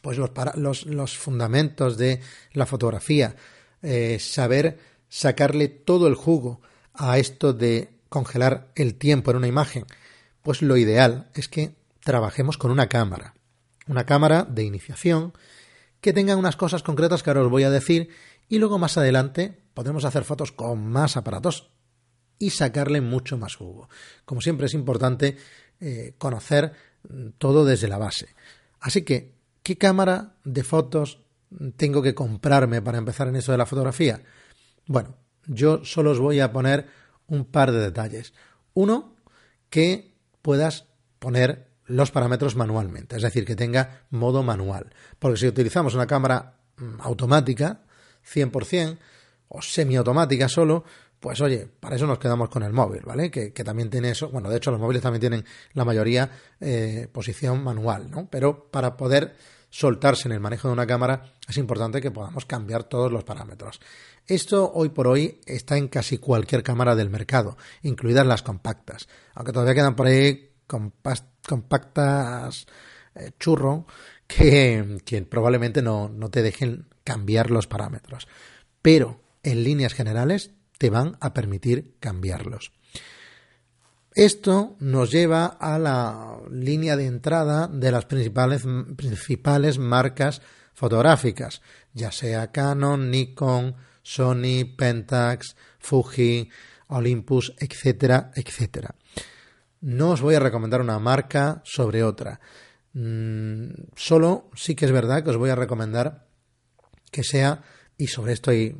pues 0.00 0.18
los, 0.18 1.16
fundamentos 1.16 1.96
de 1.96 2.20
la 2.52 2.66
fotografía, 2.66 3.36
eh, 3.82 4.18
saber 4.20 4.78
sacarle 5.08 5.68
todo 5.68 6.08
el 6.08 6.14
jugo 6.14 6.60
a 6.92 7.18
esto 7.18 7.54
de 7.54 7.90
congelar 8.10 8.70
el 8.74 8.96
tiempo 8.96 9.30
en 9.30 9.38
una 9.38 9.48
imagen, 9.48 9.86
pues 10.42 10.60
lo 10.60 10.76
ideal 10.76 11.30
es 11.34 11.48
que 11.48 11.74
trabajemos 12.00 12.58
con 12.58 12.70
una 12.70 12.88
cámara, 12.88 13.34
una 13.88 14.04
cámara 14.04 14.44
de 14.44 14.64
iniciación 14.64 15.32
que 16.02 16.12
tenga 16.12 16.36
unas 16.36 16.56
cosas 16.56 16.82
concretas 16.82 17.22
que 17.22 17.30
ahora 17.30 17.42
os 17.42 17.50
voy 17.50 17.62
a 17.62 17.70
decir 17.70 18.10
y 18.46 18.58
luego 18.58 18.78
más 18.78 18.98
adelante 18.98 19.63
podremos 19.74 20.04
hacer 20.04 20.24
fotos 20.24 20.52
con 20.52 20.86
más 20.86 21.16
aparatos 21.16 21.70
y 22.38 22.50
sacarle 22.50 23.00
mucho 23.00 23.36
más 23.36 23.56
jugo. 23.56 23.88
Como 24.24 24.40
siempre 24.40 24.66
es 24.66 24.74
importante 24.74 25.36
eh, 25.80 26.14
conocer 26.18 26.72
todo 27.38 27.64
desde 27.64 27.88
la 27.88 27.98
base. 27.98 28.34
Así 28.80 29.02
que, 29.02 29.34
¿qué 29.62 29.76
cámara 29.76 30.36
de 30.44 30.64
fotos 30.64 31.20
tengo 31.76 32.02
que 32.02 32.14
comprarme 32.14 32.82
para 32.82 32.98
empezar 32.98 33.28
en 33.28 33.36
eso 33.36 33.52
de 33.52 33.58
la 33.58 33.66
fotografía? 33.66 34.22
Bueno, 34.86 35.16
yo 35.46 35.84
solo 35.84 36.12
os 36.12 36.18
voy 36.18 36.40
a 36.40 36.52
poner 36.52 36.86
un 37.26 37.44
par 37.44 37.72
de 37.72 37.80
detalles. 37.80 38.32
Uno, 38.74 39.16
que 39.70 40.14
puedas 40.42 40.86
poner 41.18 41.68
los 41.86 42.10
parámetros 42.10 42.56
manualmente, 42.56 43.16
es 43.16 43.22
decir, 43.22 43.44
que 43.44 43.56
tenga 43.56 44.06
modo 44.10 44.42
manual. 44.42 44.94
Porque 45.18 45.38
si 45.38 45.46
utilizamos 45.46 45.94
una 45.94 46.06
cámara 46.06 46.58
mm, 46.76 47.00
automática, 47.00 47.82
100%, 48.24 48.98
o 49.48 49.62
semiautomática 49.62 50.48
solo, 50.48 50.84
pues 51.24 51.40
oye, 51.40 51.66
para 51.80 51.96
eso 51.96 52.06
nos 52.06 52.18
quedamos 52.18 52.50
con 52.50 52.62
el 52.62 52.72
móvil, 52.72 53.00
¿vale? 53.04 53.30
Que, 53.30 53.50
también 53.50 53.88
tiene 53.88 54.10
eso, 54.10 54.28
bueno, 54.28 54.50
de 54.50 54.58
hecho 54.58 54.70
los 54.70 54.78
móviles 54.78 55.02
también 55.02 55.20
tienen 55.20 55.44
la 55.72 55.84
mayoría 55.84 56.30
eh, 56.60 57.08
posición 57.10 57.64
manual, 57.64 58.10
¿no? 58.10 58.28
Pero 58.30 58.68
para 58.70 58.96
poder 58.96 59.34
soltarse 59.70 60.28
en 60.28 60.32
el 60.32 60.40
manejo 60.40 60.68
de 60.68 60.74
una 60.74 60.86
cámara 60.86 61.32
es 61.48 61.56
importante 61.56 62.00
que 62.00 62.10
podamos 62.10 62.44
cambiar 62.44 62.84
todos 62.84 63.10
los 63.10 63.24
parámetros. 63.24 63.80
Esto 64.26 64.70
hoy 64.72 64.90
por 64.90 65.06
hoy 65.06 65.40
está 65.46 65.76
en 65.76 65.88
casi 65.88 66.18
cualquier 66.18 66.62
cámara 66.62 66.94
del 66.94 67.10
mercado, 67.10 67.56
incluidas 67.82 68.26
las 68.26 68.42
compactas, 68.42 69.08
aunque 69.34 69.52
todavía 69.52 69.74
quedan 69.74 69.96
por 69.96 70.06
ahí 70.06 70.50
compactas 71.46 72.66
eh, 73.14 73.30
churro 73.40 73.86
que, 74.26 74.98
que 75.04 75.22
probablemente 75.22 75.82
no, 75.82 76.08
no 76.08 76.30
te 76.30 76.42
dejen 76.42 76.86
cambiar 77.02 77.50
los 77.50 77.66
parámetros. 77.66 78.28
Pero 78.82 79.23
en 79.44 79.64
líneas 79.64 79.94
generales 79.94 80.50
te 80.78 80.90
van 80.90 81.16
a 81.20 81.32
permitir 81.32 81.94
cambiarlos. 82.00 82.72
Esto 84.14 84.76
nos 84.78 85.10
lleva 85.10 85.46
a 85.46 85.78
la 85.78 86.38
línea 86.50 86.96
de 86.96 87.06
entrada 87.06 87.66
de 87.66 87.90
las 87.90 88.04
principales, 88.06 88.62
principales 88.96 89.78
marcas 89.78 90.40
fotográficas, 90.72 91.62
ya 91.92 92.12
sea 92.12 92.52
Canon, 92.52 93.10
Nikon, 93.10 93.74
Sony, 94.02 94.76
Pentax, 94.76 95.56
Fuji, 95.80 96.48
Olympus, 96.88 97.54
etcétera, 97.58 98.30
etcétera. 98.34 98.94
No 99.80 100.10
os 100.10 100.20
voy 100.20 100.36
a 100.36 100.40
recomendar 100.40 100.80
una 100.80 100.98
marca 100.98 101.60
sobre 101.64 102.04
otra. 102.04 102.40
Mm, 102.92 103.70
solo 103.96 104.48
sí 104.54 104.76
que 104.76 104.84
es 104.84 104.92
verdad 104.92 105.24
que 105.24 105.30
os 105.30 105.36
voy 105.36 105.50
a 105.50 105.56
recomendar 105.56 106.28
que 107.10 107.24
sea, 107.24 107.62
y 107.98 108.06
sobre 108.06 108.32
esto 108.32 108.50
hay 108.50 108.76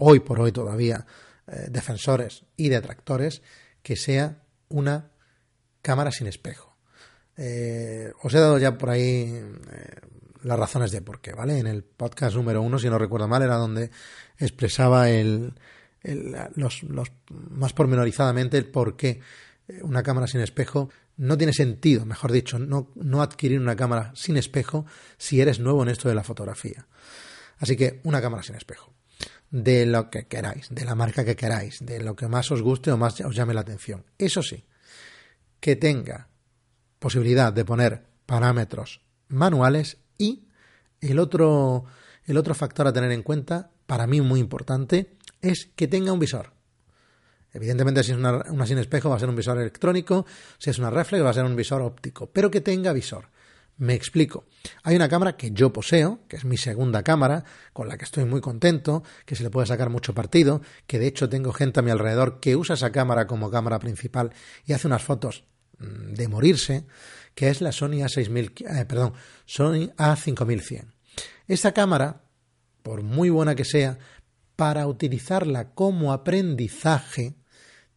hoy 0.00 0.20
por 0.20 0.40
hoy 0.40 0.50
todavía 0.50 1.06
eh, 1.46 1.68
defensores 1.70 2.44
y 2.56 2.68
detractores, 2.68 3.42
que 3.82 3.96
sea 3.96 4.42
una 4.68 5.10
cámara 5.82 6.10
sin 6.10 6.26
espejo. 6.26 6.76
Eh, 7.36 8.12
os 8.22 8.34
he 8.34 8.38
dado 8.38 8.58
ya 8.58 8.76
por 8.76 8.90
ahí 8.90 9.32
eh, 9.32 9.94
las 10.42 10.58
razones 10.58 10.90
de 10.90 11.02
por 11.02 11.20
qué, 11.20 11.32
¿vale? 11.32 11.58
En 11.58 11.66
el 11.66 11.84
podcast 11.84 12.36
número 12.36 12.62
uno, 12.62 12.78
si 12.78 12.88
no 12.88 12.98
recuerdo 12.98 13.28
mal, 13.28 13.42
era 13.42 13.56
donde 13.56 13.90
expresaba 14.38 15.10
el, 15.10 15.54
los, 16.56 16.82
más 17.28 17.72
pormenorizadamente 17.72 18.56
el 18.56 18.66
por 18.66 18.96
qué 18.96 19.20
una 19.82 20.02
cámara 20.02 20.26
sin 20.26 20.40
espejo 20.40 20.90
no 21.16 21.36
tiene 21.36 21.52
sentido, 21.52 22.06
mejor 22.06 22.32
dicho, 22.32 22.58
no, 22.58 22.90
no 22.94 23.22
adquirir 23.22 23.60
una 23.60 23.76
cámara 23.76 24.12
sin 24.14 24.36
espejo 24.36 24.86
si 25.18 25.40
eres 25.40 25.60
nuevo 25.60 25.82
en 25.82 25.90
esto 25.90 26.08
de 26.08 26.14
la 26.14 26.24
fotografía. 26.24 26.86
Así 27.58 27.76
que 27.76 28.00
una 28.04 28.22
cámara 28.22 28.42
sin 28.42 28.56
espejo 28.56 28.94
de 29.50 29.84
lo 29.86 30.10
que 30.10 30.26
queráis, 30.26 30.68
de 30.70 30.84
la 30.84 30.94
marca 30.94 31.24
que 31.24 31.36
queráis, 31.36 31.84
de 31.84 32.00
lo 32.00 32.14
que 32.14 32.28
más 32.28 32.50
os 32.50 32.62
guste 32.62 32.92
o 32.92 32.96
más 32.96 33.20
os 33.20 33.34
llame 33.34 33.54
la 33.54 33.62
atención. 33.62 34.04
Eso 34.18 34.42
sí, 34.42 34.64
que 35.58 35.76
tenga 35.76 36.28
posibilidad 36.98 37.52
de 37.52 37.64
poner 37.64 38.06
parámetros 38.26 39.02
manuales 39.28 39.98
y 40.18 40.46
el 41.00 41.18
otro, 41.18 41.84
el 42.24 42.36
otro 42.36 42.54
factor 42.54 42.86
a 42.86 42.92
tener 42.92 43.10
en 43.10 43.22
cuenta, 43.22 43.70
para 43.86 44.06
mí 44.06 44.20
muy 44.20 44.38
importante, 44.38 45.16
es 45.40 45.70
que 45.74 45.88
tenga 45.88 46.12
un 46.12 46.20
visor. 46.20 46.52
Evidentemente, 47.52 48.04
si 48.04 48.12
es 48.12 48.18
una, 48.18 48.44
una, 48.50 48.66
sin 48.66 48.78
espejo, 48.78 49.10
va 49.10 49.16
a 49.16 49.18
ser 49.18 49.28
un 49.28 49.34
visor 49.34 49.58
electrónico, 49.58 50.24
si 50.58 50.70
es 50.70 50.78
una 50.78 50.90
reflex, 50.90 51.24
va 51.24 51.30
a 51.30 51.34
ser 51.34 51.44
un 51.44 51.56
visor 51.56 51.82
óptico, 51.82 52.30
pero 52.30 52.50
que 52.50 52.60
tenga 52.60 52.92
visor. 52.92 53.29
Me 53.80 53.94
explico. 53.94 54.44
Hay 54.82 54.94
una 54.94 55.08
cámara 55.08 55.38
que 55.38 55.52
yo 55.52 55.72
poseo, 55.72 56.20
que 56.28 56.36
es 56.36 56.44
mi 56.44 56.58
segunda 56.58 57.02
cámara, 57.02 57.44
con 57.72 57.88
la 57.88 57.96
que 57.96 58.04
estoy 58.04 58.26
muy 58.26 58.42
contento, 58.42 59.02
que 59.24 59.34
se 59.34 59.42
le 59.42 59.48
puede 59.48 59.66
sacar 59.66 59.88
mucho 59.88 60.12
partido, 60.12 60.60
que 60.86 60.98
de 60.98 61.06
hecho 61.06 61.30
tengo 61.30 61.50
gente 61.54 61.80
a 61.80 61.82
mi 61.82 61.90
alrededor 61.90 62.40
que 62.40 62.56
usa 62.56 62.74
esa 62.74 62.92
cámara 62.92 63.26
como 63.26 63.50
cámara 63.50 63.78
principal 63.78 64.34
y 64.66 64.74
hace 64.74 64.86
unas 64.86 65.02
fotos 65.02 65.44
mm, 65.78 66.12
de 66.12 66.28
morirse, 66.28 66.84
que 67.34 67.48
es 67.48 67.62
la 67.62 67.72
Sony 67.72 68.02
A6000, 68.04 68.80
eh, 68.80 68.84
perdón, 68.84 69.14
Sony 69.46 69.88
A5100. 69.96 70.84
Esta 71.48 71.72
cámara, 71.72 72.24
por 72.82 73.02
muy 73.02 73.30
buena 73.30 73.54
que 73.54 73.64
sea, 73.64 73.98
para 74.56 74.86
utilizarla 74.88 75.70
como 75.70 76.12
aprendizaje, 76.12 77.34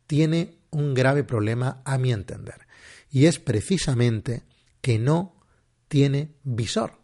tiene 0.08 0.60
un 0.70 0.94
grave 0.94 1.26
problema 1.26 1.82
a 1.84 1.98
mi 1.98 2.14
entender. 2.14 2.68
Y 3.12 3.26
es 3.26 3.38
precisamente 3.40 4.44
que 4.80 4.98
no 4.98 5.43
tiene 5.88 6.34
visor. 6.44 7.00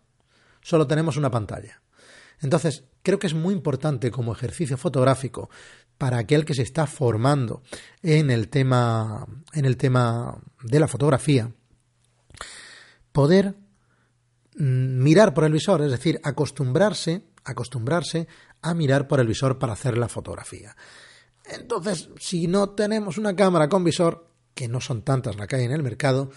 Solo 0.62 0.88
tenemos 0.88 1.18
una 1.18 1.32
pantalla. 1.32 1.82
Entonces, 2.42 2.86
creo 3.02 3.20
que 3.20 3.28
es 3.28 3.34
muy 3.34 3.54
importante 3.54 4.12
como 4.12 4.34
ejercicio 4.34 4.78
fotográfico 4.78 5.50
para 5.98 6.18
aquel 6.18 6.46
que 6.46 6.54
se 6.54 6.62
está 6.62 6.88
formando 6.88 7.62
en 8.02 8.30
el 8.32 8.48
tema, 8.48 9.28
en 9.54 9.66
el 9.66 9.78
tema 9.78 10.42
de 10.64 10.80
la 10.80 10.88
fotografía, 10.88 11.52
poder 13.12 13.56
mm, 14.56 15.04
mirar 15.04 15.34
por 15.34 15.44
el 15.44 15.52
visor, 15.52 15.82
es 15.82 15.92
decir, 15.92 16.22
acostumbrarse, 16.24 17.26
acostumbrarse 17.44 18.28
a 18.62 18.74
mirar 18.74 19.08
por 19.08 19.20
el 19.20 19.28
visor 19.28 19.60
para 19.60 19.74
hacer 19.74 19.98
la 19.98 20.08
fotografía. 20.08 20.76
Entonces, 21.46 22.10
si 22.20 22.48
no 22.48 22.70
tenemos 22.70 23.18
una 23.18 23.36
cámara 23.36 23.68
con 23.68 23.84
visor, 23.84 24.30
que 24.54 24.68
no 24.68 24.82
son 24.82 25.04
tantas 25.04 25.36
las 25.36 25.48
que 25.48 25.58
hay 25.58 25.66
en 25.66 25.72
el 25.72 25.84
mercado, 25.84 26.32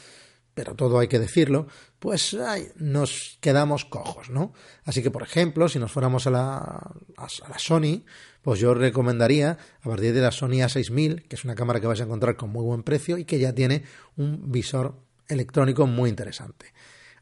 pero 0.55 0.75
todo 0.75 0.99
hay 0.99 1.09
que 1.09 1.19
decirlo, 1.19 1.67
pues 1.99 2.37
nos 2.77 3.39
quedamos 3.41 3.85
cojos, 3.85 4.31
¿no? 4.31 4.53
Así 4.85 5.03
que, 5.03 5.11
por 5.11 5.23
ejemplo, 5.23 5.69
si 5.69 5.79
nos 5.79 5.93
fuéramos 5.93 6.27
a 6.27 6.31
la, 6.31 6.57
a 6.59 7.49
la 7.49 7.59
Sony, 7.59 8.05
pues 8.43 8.61
yo 8.61 8.75
recomendaría 8.75 9.57
a 9.81 9.89
partir 9.89 10.13
de 10.13 10.21
la 10.21 10.31
Sony 10.31 10.61
A6000, 10.61 11.27
que 11.29 11.37
es 11.37 11.45
una 11.45 11.55
cámara 11.55 11.81
que 11.81 11.87
vais 11.87 12.01
a 12.01 12.05
encontrar 12.05 12.37
con 12.37 12.51
muy 12.51 12.65
buen 12.65 12.83
precio 12.83 13.19
y 13.19 13.25
que 13.25 13.39
ya 13.39 13.55
tiene 13.55 13.85
un 14.17 14.51
visor 14.51 14.97
electrónico 15.29 15.87
muy 15.87 16.11
interesante. 16.11 16.73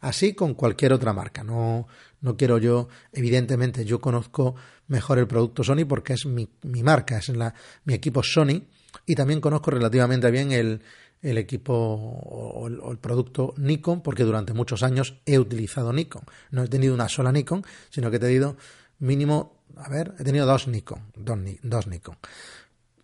Así 0.01 0.35
con 0.35 0.55
cualquier 0.55 0.95
otra 0.95 1.13
marca. 1.13 1.45
No, 1.45 1.87
no 2.23 2.37
quiero 2.37 2.59
yo, 2.59 2.89
evidentemente, 3.13 3.85
yo 3.85 4.01
conozco 4.01 4.55
mejor 4.89 5.19
el 5.19 5.27
producto 5.27 5.63
Sony 5.63 5.85
porque 5.87 6.15
es 6.15 6.25
mi, 6.27 6.49
mi 6.63 6.83
marca, 6.83 7.19
es 7.19 7.29
la, 7.29 7.55
mi 7.85 7.95
equipo 7.95 8.23
Sony 8.23 8.63
y 9.07 9.15
también 9.15 9.41
conozco 9.41 9.71
relativamente 9.71 10.31
bien 10.31 10.53
el, 10.53 10.83
el 11.23 11.39
equipo 11.39 11.75
o 11.75 12.67
el, 12.67 12.99
producto 12.99 13.55
Nikon, 13.59 14.03
porque 14.03 14.25
durante 14.25 14.53
muchos 14.53 14.83
años 14.83 15.21
he 15.27 15.39
utilizado 15.39 15.93
Nikon. 15.93 16.23
No 16.51 16.63
he 16.63 16.69
tenido 16.69 16.95
una 16.95 17.09
sola 17.09 17.33
Nikon, 17.33 17.65
sino 17.91 18.11
que 18.11 18.17
he 18.17 18.21
tenido 18.21 18.57
mínimo, 18.99 19.63
a 19.77 19.89
ver, 19.89 20.15
he 20.19 20.25
tenido 20.25 20.47
dos 20.47 20.69
Nikon, 20.69 21.13
dos, 21.15 21.87
Nikon. 21.87 22.17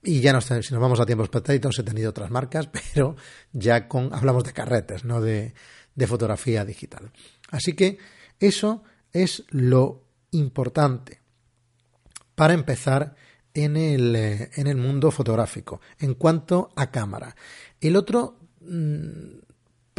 Y 0.02 0.20
ya 0.20 0.32
no 0.32 0.40
si 0.40 0.54
nos 0.54 0.80
vamos 0.80 1.00
a 1.00 1.06
tiempos 1.06 1.28
pretéritos, 1.28 1.78
he 1.78 1.82
tenido 1.82 2.10
otras 2.10 2.30
marcas, 2.30 2.68
pero 2.94 3.16
ya 3.52 3.88
con, 3.88 4.14
hablamos 4.14 4.44
de 4.44 4.52
carretes, 4.52 5.04
no 5.04 5.20
de, 5.20 5.54
de 5.94 6.06
fotografía 6.06 6.64
digital. 6.64 7.10
Así 7.50 7.74
que 7.74 7.98
eso 8.38 8.82
es 9.12 9.44
lo 9.50 10.04
importante 10.30 11.20
para 12.34 12.54
empezar 12.54 13.16
en 13.56 13.76
el, 13.76 14.14
eh, 14.14 14.50
en 14.54 14.66
el 14.66 14.76
mundo 14.76 15.10
fotográfico 15.10 15.80
en 15.98 16.14
cuanto 16.14 16.70
a 16.76 16.90
cámara. 16.90 17.34
El 17.80 17.96
otro, 17.96 18.38
mm, 18.60 19.38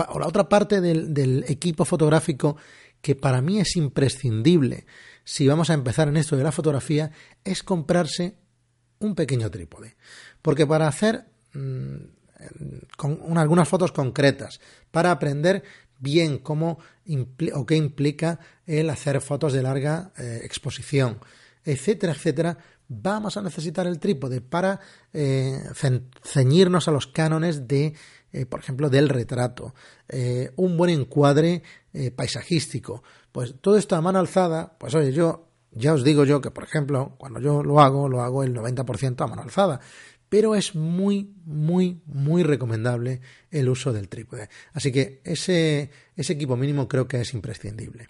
o 0.10 0.20
la 0.20 0.28
otra 0.28 0.48
parte 0.48 0.80
del, 0.80 1.44
equipo 1.48 1.84
fotográfico 1.84 2.56
que 3.02 3.16
para 3.16 3.42
mí 3.42 3.60
es 3.60 3.76
imprescindible 3.76 4.86
si 5.24 5.48
vamos 5.48 5.72
a 5.72 5.74
empezar 5.74 6.08
en 6.08 6.18
esto 6.18 6.38
de 6.38 6.44
la 6.44 6.52
fotografía 6.52 7.12
es 7.44 7.64
comprarse 7.64 8.36
un 9.00 9.16
pequeño 9.16 9.50
trípode. 9.50 9.96
Porque 10.42 10.68
para 10.68 10.88
hacer 10.88 11.26
mm, 11.54 11.96
con 12.96 13.38
algunas 13.40 13.68
fotos 13.68 13.92
concretas, 13.92 14.62
para 14.92 15.10
aprender 15.10 15.64
bien 16.00 16.38
cómo 16.38 16.78
o 17.54 17.66
qué 17.66 17.76
implica 17.76 18.40
el 18.68 18.92
hacer 18.92 19.20
fotos 19.20 19.54
de 19.54 19.64
larga 19.64 20.12
eh, 20.18 20.42
exposición, 20.44 21.20
etcétera, 21.64 22.14
etcétera, 22.14 22.58
vamos 22.88 23.38
a 23.38 23.42
necesitar 23.42 23.88
el 23.88 24.00
trípode 24.00 24.42
para 24.42 24.80
eh, 25.14 25.62
ceñirnos 26.24 26.88
a 26.88 26.92
los 26.92 27.08
cánones 27.08 27.68
de, 27.68 27.94
eh, 28.32 28.46
por 28.46 28.60
ejemplo, 28.60 28.90
del 28.90 29.10
retrato, 29.10 29.74
eh, 30.08 30.52
un 30.56 30.78
buen 30.78 30.90
encuadre 30.90 31.64
paisajístico. 32.16 33.02
Pues 33.32 33.56
todo 33.60 33.76
esto 33.76 33.96
a 33.96 34.02
mano 34.02 34.20
alzada, 34.20 34.78
pues 34.78 34.94
oye, 34.94 35.12
yo 35.12 35.48
ya 35.72 35.94
os 35.94 36.04
digo 36.04 36.26
yo 36.26 36.42
que, 36.42 36.52
por 36.52 36.64
ejemplo, 36.64 37.16
cuando 37.18 37.40
yo 37.40 37.64
lo 37.64 37.80
hago, 37.80 38.08
lo 38.08 38.22
hago 38.22 38.44
el 38.44 38.54
90% 38.54 39.24
a 39.24 39.28
mano 39.28 39.42
alzada. 39.42 39.80
Pero 40.30 40.56
es 40.56 40.76
muy, 40.76 41.34
muy, 41.46 42.02
muy 42.06 42.44
recomendable 42.44 43.22
el 43.50 43.70
uso 43.70 43.94
del 43.94 44.10
trípode. 44.10 44.50
Así 44.74 44.92
que 44.92 45.22
ese, 45.24 45.90
ese 46.16 46.34
equipo 46.34 46.58
mínimo 46.58 46.88
creo 46.88 47.08
que 47.08 47.22
es 47.22 47.34
imprescindible. 47.34 48.10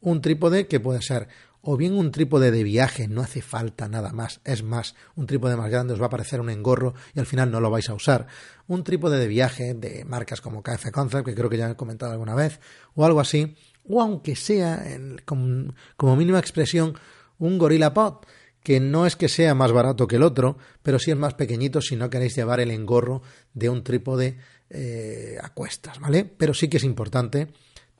Un 0.00 0.20
trípode 0.20 0.68
que 0.68 0.80
puede 0.80 1.02
ser 1.02 1.28
o 1.62 1.76
bien 1.76 1.92
un 1.92 2.10
trípode 2.10 2.50
de 2.50 2.64
viaje, 2.64 3.06
no 3.08 3.20
hace 3.20 3.42
falta 3.42 3.88
nada 3.88 4.12
más. 4.12 4.40
Es 4.44 4.62
más, 4.62 4.94
un 5.14 5.26
trípode 5.26 5.56
más 5.56 5.70
grande 5.70 5.92
os 5.92 6.00
va 6.00 6.06
a 6.06 6.10
parecer 6.10 6.40
un 6.40 6.50
engorro 6.50 6.94
y 7.14 7.20
al 7.20 7.26
final 7.26 7.50
no 7.50 7.60
lo 7.60 7.70
vais 7.70 7.88
a 7.90 7.94
usar. 7.94 8.26
Un 8.66 8.82
trípode 8.82 9.18
de 9.18 9.28
viaje 9.28 9.74
de 9.74 10.04
marcas 10.04 10.40
como 10.40 10.62
KF 10.62 10.90
Concept, 10.90 11.26
que 11.26 11.34
creo 11.34 11.50
que 11.50 11.58
ya 11.58 11.70
he 11.70 11.76
comentado 11.76 12.12
alguna 12.12 12.34
vez, 12.34 12.60
o 12.94 13.04
algo 13.04 13.20
así, 13.20 13.56
o 13.88 14.00
aunque 14.00 14.36
sea, 14.36 14.84
como, 15.24 16.16
mínima 16.16 16.38
expresión, 16.38 16.94
un 17.38 17.58
Gorilla 17.58 17.92
Pod, 17.92 18.26
que 18.62 18.80
no 18.80 19.06
es 19.06 19.16
que 19.16 19.28
sea 19.28 19.54
más 19.54 19.72
barato 19.72 20.06
que 20.06 20.16
el 20.16 20.22
otro, 20.22 20.56
pero 20.82 20.98
sí 20.98 21.10
es 21.10 21.16
más 21.16 21.34
pequeñito 21.34 21.80
si 21.80 21.96
no 21.96 22.10
queréis 22.10 22.36
llevar 22.36 22.60
el 22.60 22.70
engorro 22.70 23.22
de 23.54 23.68
un 23.68 23.82
trípode 23.82 24.38
eh, 24.68 25.38
a 25.42 25.48
cuestas, 25.50 25.98
¿vale? 25.98 26.24
Pero 26.24 26.54
sí 26.54 26.68
que 26.68 26.76
es 26.76 26.84
importante 26.84 27.48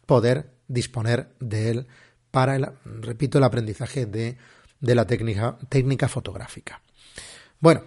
poder 0.06 0.50
disponer 0.68 1.30
de 1.40 1.70
él 1.70 1.86
para, 2.30 2.56
el, 2.56 2.66
repito, 3.00 3.38
el 3.38 3.44
aprendizaje 3.44 4.06
de, 4.06 4.36
la 4.80 5.06
técnica, 5.06 5.58
técnica, 5.68 6.08
fotográfica. 6.08 6.82
Bueno, 7.58 7.84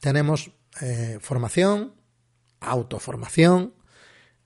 tenemos 0.00 0.50
eh, 0.80 1.18
formación, 1.20 1.94
autoformación, 2.60 3.74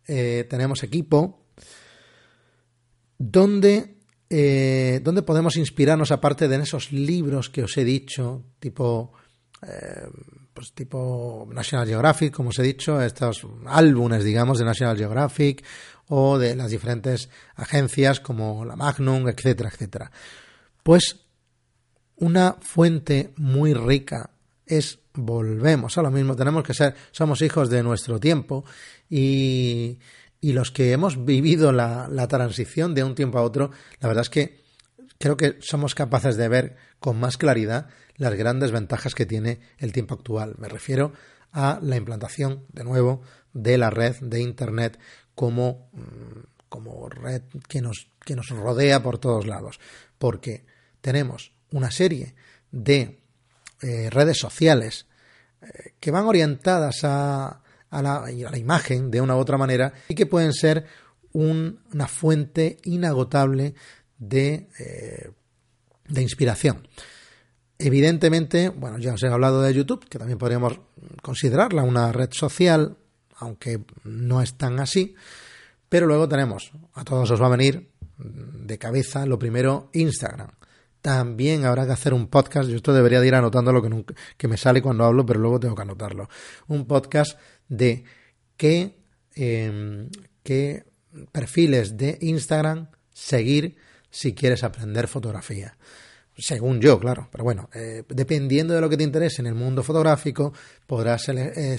eh, 0.06 0.46
tenemos 0.48 0.82
equipo, 0.82 1.46
donde, 3.18 3.96
eh, 4.30 5.00
donde 5.02 5.22
podemos 5.22 5.56
inspirarnos 5.56 6.10
aparte 6.10 6.48
de 6.48 6.56
esos 6.56 6.92
libros 6.92 7.50
que 7.50 7.62
os 7.62 7.76
he 7.76 7.84
dicho, 7.84 8.44
tipo 8.58 9.12
pues 10.52 10.72
tipo 10.72 11.48
National 11.52 11.86
Geographic, 11.86 12.34
como 12.34 12.50
os 12.50 12.58
he 12.58 12.62
dicho, 12.62 13.00
estos 13.00 13.46
álbumes, 13.66 14.24
digamos, 14.24 14.58
de 14.58 14.64
National 14.64 14.96
Geographic 14.96 15.64
o 16.08 16.38
de 16.38 16.56
las 16.56 16.70
diferentes 16.70 17.28
agencias 17.54 18.20
como 18.20 18.64
la 18.64 18.76
Magnum, 18.76 19.28
etcétera, 19.28 19.70
etcétera. 19.70 20.10
Pues 20.82 21.20
una 22.16 22.56
fuente 22.60 23.32
muy 23.36 23.72
rica 23.74 24.30
es 24.66 24.98
volvemos 25.14 25.98
a 25.98 26.02
lo 26.02 26.10
mismo, 26.10 26.36
tenemos 26.36 26.64
que 26.64 26.74
ser, 26.74 26.94
somos 27.10 27.42
hijos 27.42 27.68
de 27.68 27.82
nuestro 27.82 28.18
tiempo 28.18 28.64
y, 29.08 29.98
y 30.40 30.52
los 30.52 30.70
que 30.70 30.92
hemos 30.92 31.24
vivido 31.24 31.72
la, 31.72 32.08
la 32.10 32.28
transición 32.28 32.94
de 32.94 33.04
un 33.04 33.14
tiempo 33.14 33.38
a 33.38 33.42
otro, 33.42 33.70
la 34.00 34.08
verdad 34.08 34.22
es 34.22 34.30
que 34.30 34.61
creo 35.22 35.36
que 35.36 35.56
somos 35.60 35.94
capaces 35.94 36.36
de 36.36 36.48
ver 36.48 36.76
con 36.98 37.16
más 37.16 37.36
claridad 37.36 37.86
las 38.16 38.34
grandes 38.34 38.72
ventajas 38.72 39.14
que 39.14 39.24
tiene 39.24 39.60
el 39.78 39.92
tiempo 39.92 40.14
actual. 40.14 40.56
Me 40.58 40.68
refiero 40.68 41.12
a 41.52 41.78
la 41.80 41.94
implantación, 41.94 42.64
de 42.72 42.82
nuevo, 42.82 43.22
de 43.52 43.78
la 43.78 43.88
red 43.88 44.16
de 44.16 44.40
Internet 44.40 44.98
como, 45.36 45.88
mm, 45.92 46.40
como 46.68 47.08
red 47.08 47.42
que 47.68 47.80
nos, 47.80 48.08
que 48.24 48.34
nos 48.34 48.48
rodea 48.48 49.00
por 49.00 49.18
todos 49.18 49.46
lados. 49.46 49.78
Porque 50.18 50.64
tenemos 51.00 51.52
una 51.70 51.92
serie 51.92 52.34
de 52.72 53.20
eh, 53.80 54.10
redes 54.10 54.38
sociales 54.38 55.06
eh, 55.60 55.94
que 56.00 56.10
van 56.10 56.26
orientadas 56.26 57.04
a, 57.04 57.62
a, 57.90 58.02
la, 58.02 58.58
imagen 58.58 59.08
de 59.12 59.20
una 59.20 59.36
u 59.36 59.38
otra 59.38 59.56
manera 59.56 59.92
y 60.08 60.16
que 60.16 60.26
pueden 60.26 60.52
ser 60.52 60.84
un, 61.32 61.78
una 61.92 62.08
fuente 62.08 62.78
inagotable 62.82 63.74
de, 64.22 64.68
eh, 64.78 65.30
de 66.08 66.22
inspiración. 66.22 66.86
Evidentemente, 67.78 68.68
bueno, 68.68 68.98
ya 68.98 69.14
os 69.14 69.22
he 69.22 69.26
hablado 69.26 69.60
de 69.62 69.74
YouTube, 69.74 70.08
que 70.08 70.18
también 70.18 70.38
podríamos 70.38 70.78
considerarla 71.20 71.82
una 71.82 72.12
red 72.12 72.30
social, 72.30 72.96
aunque 73.36 73.80
no 74.04 74.40
es 74.40 74.54
tan 74.54 74.78
así. 74.78 75.16
Pero 75.88 76.06
luego 76.06 76.28
tenemos, 76.28 76.70
a 76.94 77.04
todos 77.04 77.30
os 77.30 77.42
va 77.42 77.46
a 77.46 77.56
venir 77.56 77.90
de 78.16 78.78
cabeza, 78.78 79.26
lo 79.26 79.38
primero, 79.38 79.90
Instagram. 79.92 80.50
También 81.00 81.64
habrá 81.64 81.84
que 81.84 81.92
hacer 81.92 82.14
un 82.14 82.28
podcast, 82.28 82.68
yo 82.68 82.76
esto 82.76 82.92
debería 82.92 83.20
de 83.20 83.26
ir 83.26 83.34
anotando 83.34 83.72
lo 83.72 83.82
que, 83.82 83.90
nunca, 83.90 84.14
que 84.36 84.46
me 84.46 84.56
sale 84.56 84.80
cuando 84.80 85.04
hablo, 85.04 85.26
pero 85.26 85.40
luego 85.40 85.58
tengo 85.58 85.74
que 85.74 85.82
anotarlo. 85.82 86.28
Un 86.68 86.86
podcast 86.86 87.36
de 87.68 88.04
qué, 88.56 88.94
eh, 89.34 90.08
qué 90.44 90.84
perfiles 91.32 91.96
de 91.96 92.18
Instagram 92.20 92.88
seguir 93.12 93.76
si 94.12 94.34
quieres 94.34 94.62
aprender 94.62 95.08
fotografía. 95.08 95.74
Según 96.36 96.80
yo, 96.80 97.00
claro, 97.00 97.28
pero 97.32 97.44
bueno, 97.44 97.68
eh, 97.74 98.04
dependiendo 98.08 98.74
de 98.74 98.80
lo 98.80 98.88
que 98.88 98.96
te 98.96 99.04
interese 99.04 99.40
en 99.40 99.46
el 99.46 99.54
mundo 99.54 99.82
fotográfico, 99.82 100.52
podrás 100.86 101.28
eh, 101.30 101.78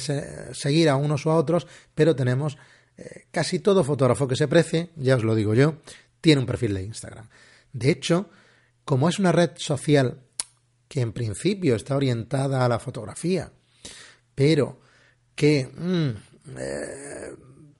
seguir 0.51 0.89
a 0.89 0.95
unos 0.95 1.25
o 1.25 1.31
a 1.31 1.35
otros, 1.35 1.67
pero 1.93 2.15
tenemos 2.15 2.57
eh, 2.97 3.25
casi 3.31 3.59
todo 3.59 3.83
fotógrafo 3.83 4.27
que 4.27 4.35
se 4.35 4.47
precie, 4.47 4.89
ya 4.95 5.15
os 5.15 5.23
lo 5.23 5.35
digo 5.35 5.53
yo, 5.53 5.77
tiene 6.21 6.41
un 6.41 6.47
perfil 6.47 6.73
de 6.73 6.83
Instagram. 6.83 7.29
De 7.71 7.91
hecho, 7.91 8.29
como 8.83 9.09
es 9.09 9.19
una 9.19 9.31
red 9.31 9.51
social 9.55 10.21
que 10.87 11.01
en 11.01 11.13
principio 11.13 11.75
está 11.75 11.95
orientada 11.95 12.65
a 12.65 12.69
la 12.69 12.79
fotografía, 12.79 13.51
pero 14.35 14.79
que, 15.35 15.69
mmm, 15.75 16.11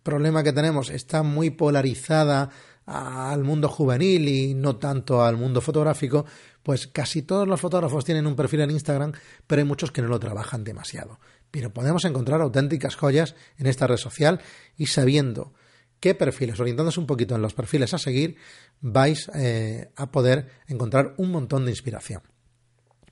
problema 0.01 0.43
que 0.43 0.53
tenemos, 0.53 0.89
está 0.89 1.21
muy 1.23 1.51
polarizada 1.51 2.49
al 2.85 3.43
mundo 3.43 3.69
juvenil 3.69 4.27
y 4.27 4.53
no 4.53 4.75
tanto 4.77 5.23
al 5.23 5.37
mundo 5.37 5.61
fotográfico, 5.61 6.25
pues 6.63 6.87
casi 6.87 7.21
todos 7.21 7.47
los 7.47 7.59
fotógrafos 7.59 8.05
tienen 8.05 8.27
un 8.27 8.35
perfil 8.35 8.61
en 8.61 8.71
Instagram, 8.71 9.13
pero 9.47 9.61
hay 9.61 9.67
muchos 9.67 9.91
que 9.91 10.01
no 10.01 10.07
lo 10.07 10.19
trabajan 10.19 10.63
demasiado. 10.63 11.19
Pero 11.51 11.73
podemos 11.73 12.05
encontrar 12.05 12.41
auténticas 12.41 12.95
joyas 12.95 13.35
en 13.57 13.67
esta 13.67 13.87
red 13.87 13.97
social 13.97 14.41
y 14.77 14.87
sabiendo 14.87 15.53
qué 15.99 16.15
perfiles, 16.15 16.59
orientándose 16.59 16.99
un 16.99 17.07
poquito 17.07 17.35
en 17.35 17.41
los 17.41 17.53
perfiles 17.53 17.93
a 17.93 17.97
seguir, 17.97 18.35
vais 18.81 19.29
eh, 19.35 19.91
a 19.95 20.11
poder 20.11 20.49
encontrar 20.67 21.13
un 21.17 21.31
montón 21.31 21.65
de 21.65 21.71
inspiración. 21.71 22.21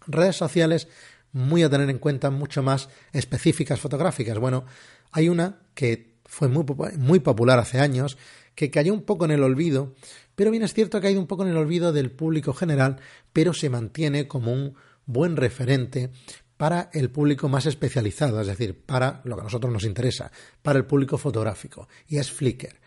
Redes 0.08 0.36
sociales 0.36 0.88
muy 1.32 1.64
a 1.64 1.70
tener 1.70 1.90
en 1.90 2.00
cuenta, 2.00 2.30
mucho 2.30 2.62
más 2.64 2.90
específicas 3.14 3.80
fotográficas. 3.80 4.38
Bueno, 4.38 4.66
hay 5.12 5.30
una 5.30 5.62
que 5.74 6.18
fue 6.26 6.48
muy, 6.48 6.66
muy 6.98 7.20
popular 7.20 7.60
hace 7.60 7.80
años, 7.80 8.18
que 8.56 8.72
cayó 8.72 8.94
un 8.94 9.04
poco 9.04 9.26
en 9.26 9.32
el 9.32 9.44
olvido, 9.44 9.94
pero 10.36 10.52
bien 10.52 10.64
es 10.64 10.74
cierto 10.74 11.00
que 11.00 11.08
ha 11.08 11.12
ido 11.12 11.22
un 11.22 11.28
poco 11.28 11.44
en 11.44 11.50
el 11.50 11.58
olvido 11.58 11.94
del 11.94 12.12
público 12.12 12.54
general, 12.54 12.98
pero 13.34 13.54
se 13.54 13.70
mantiene 13.70 14.28
como 14.28 14.52
un 14.52 14.76
buen 15.06 15.36
referente 15.36 16.12
para 16.58 16.90
el 16.94 17.10
público 17.10 17.50
más 17.50 17.66
especializado, 17.66 18.40
es 18.40 18.48
decir, 18.48 18.80
para 18.86 19.22
lo 19.24 19.36
que 19.36 19.42
a 19.42 19.46
nosotros 19.46 19.74
nos 19.74 19.84
interesa, 19.84 20.32
para 20.62 20.78
el 20.78 20.86
público 20.86 21.18
fotográfico, 21.18 21.88
y 22.08 22.18
es 22.18 22.32
Flickr. 22.32 22.80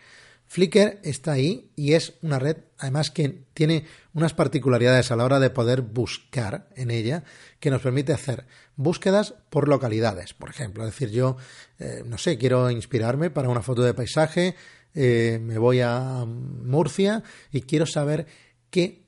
Flickr 0.47 0.99
está 1.03 1.33
ahí 1.33 1.71
y 1.75 1.93
es 1.93 2.13
una 2.21 2.39
red, 2.39 2.57
además 2.77 3.11
que 3.11 3.45
tiene 3.53 3.85
unas 4.13 4.33
particularidades 4.33 5.11
a 5.11 5.15
la 5.15 5.25
hora 5.25 5.39
de 5.39 5.49
poder 5.49 5.81
buscar 5.81 6.69
en 6.75 6.91
ella, 6.91 7.23
que 7.59 7.71
nos 7.71 7.81
permite 7.81 8.13
hacer 8.13 8.45
búsquedas 8.75 9.33
por 9.49 9.67
localidades. 9.67 10.33
Por 10.33 10.49
ejemplo, 10.49 10.85
es 10.85 10.91
decir, 10.91 11.09
yo, 11.09 11.37
eh, 11.79 12.03
no 12.05 12.17
sé, 12.17 12.37
quiero 12.37 12.69
inspirarme 12.69 13.29
para 13.31 13.49
una 13.49 13.61
foto 13.61 13.81
de 13.81 13.93
paisaje 13.93 14.55
eh, 14.95 15.39
me 15.41 15.57
voy 15.57 15.81
a 15.81 16.25
Murcia 16.25 17.23
y 17.51 17.61
quiero 17.61 17.85
saber 17.85 18.25
qué 18.69 19.03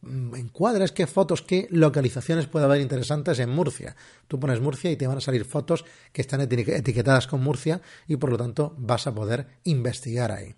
mm, 0.00 0.36
encuadres, 0.36 0.92
qué 0.92 1.06
fotos, 1.06 1.42
qué 1.42 1.66
localizaciones 1.70 2.46
puede 2.46 2.64
haber 2.64 2.80
interesantes 2.80 3.40
en 3.40 3.50
Murcia. 3.50 3.96
Tú 4.28 4.38
pones 4.38 4.60
Murcia 4.60 4.90
y 4.90 4.96
te 4.96 5.06
van 5.06 5.18
a 5.18 5.20
salir 5.20 5.44
fotos 5.44 5.84
que 6.12 6.22
están 6.22 6.40
etiquetadas 6.40 7.26
con 7.26 7.42
Murcia 7.42 7.82
y 8.06 8.16
por 8.16 8.30
lo 8.30 8.38
tanto 8.38 8.74
vas 8.78 9.06
a 9.06 9.14
poder 9.14 9.48
investigar 9.64 10.30
ahí. 10.30 10.54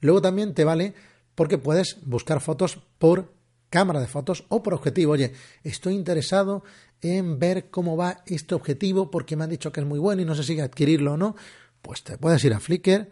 Luego 0.00 0.20
también 0.20 0.52
te 0.52 0.64
vale 0.64 0.94
porque 1.34 1.58
puedes 1.58 1.98
buscar 2.04 2.40
fotos 2.40 2.80
por 2.98 3.32
cámara 3.70 4.00
de 4.00 4.06
fotos 4.06 4.44
o 4.48 4.62
por 4.62 4.74
objetivo. 4.74 5.12
Oye, 5.12 5.32
estoy 5.62 5.94
interesado 5.94 6.64
en 7.00 7.38
ver 7.38 7.70
cómo 7.70 7.96
va 7.96 8.22
este 8.26 8.54
objetivo 8.54 9.10
porque 9.10 9.36
me 9.36 9.44
han 9.44 9.50
dicho 9.50 9.70
que 9.70 9.80
es 9.80 9.86
muy 9.86 9.98
bueno 9.98 10.22
y 10.22 10.24
no 10.24 10.34
sé 10.34 10.42
si 10.42 10.58
adquirirlo 10.58 11.14
o 11.14 11.16
no. 11.16 11.36
Pues 11.82 12.02
te 12.02 12.18
puedes 12.18 12.42
ir 12.44 12.54
a 12.54 12.60
Flickr, 12.60 13.08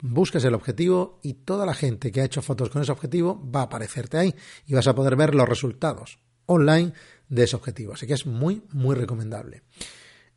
busques 0.00 0.44
el 0.44 0.54
objetivo 0.54 1.18
y 1.22 1.34
toda 1.34 1.66
la 1.66 1.74
gente 1.74 2.12
que 2.12 2.20
ha 2.20 2.24
hecho 2.24 2.42
fotos 2.42 2.70
con 2.70 2.82
ese 2.82 2.92
objetivo 2.92 3.40
va 3.50 3.60
a 3.60 3.64
aparecerte 3.64 4.18
ahí 4.18 4.34
y 4.66 4.74
vas 4.74 4.86
a 4.86 4.94
poder 4.94 5.16
ver 5.16 5.34
los 5.34 5.48
resultados 5.48 6.18
online 6.46 6.92
de 7.28 7.44
ese 7.44 7.56
objetivo. 7.56 7.94
Así 7.94 8.06
que 8.06 8.14
es 8.14 8.26
muy, 8.26 8.62
muy 8.72 8.94
recomendable. 8.94 9.62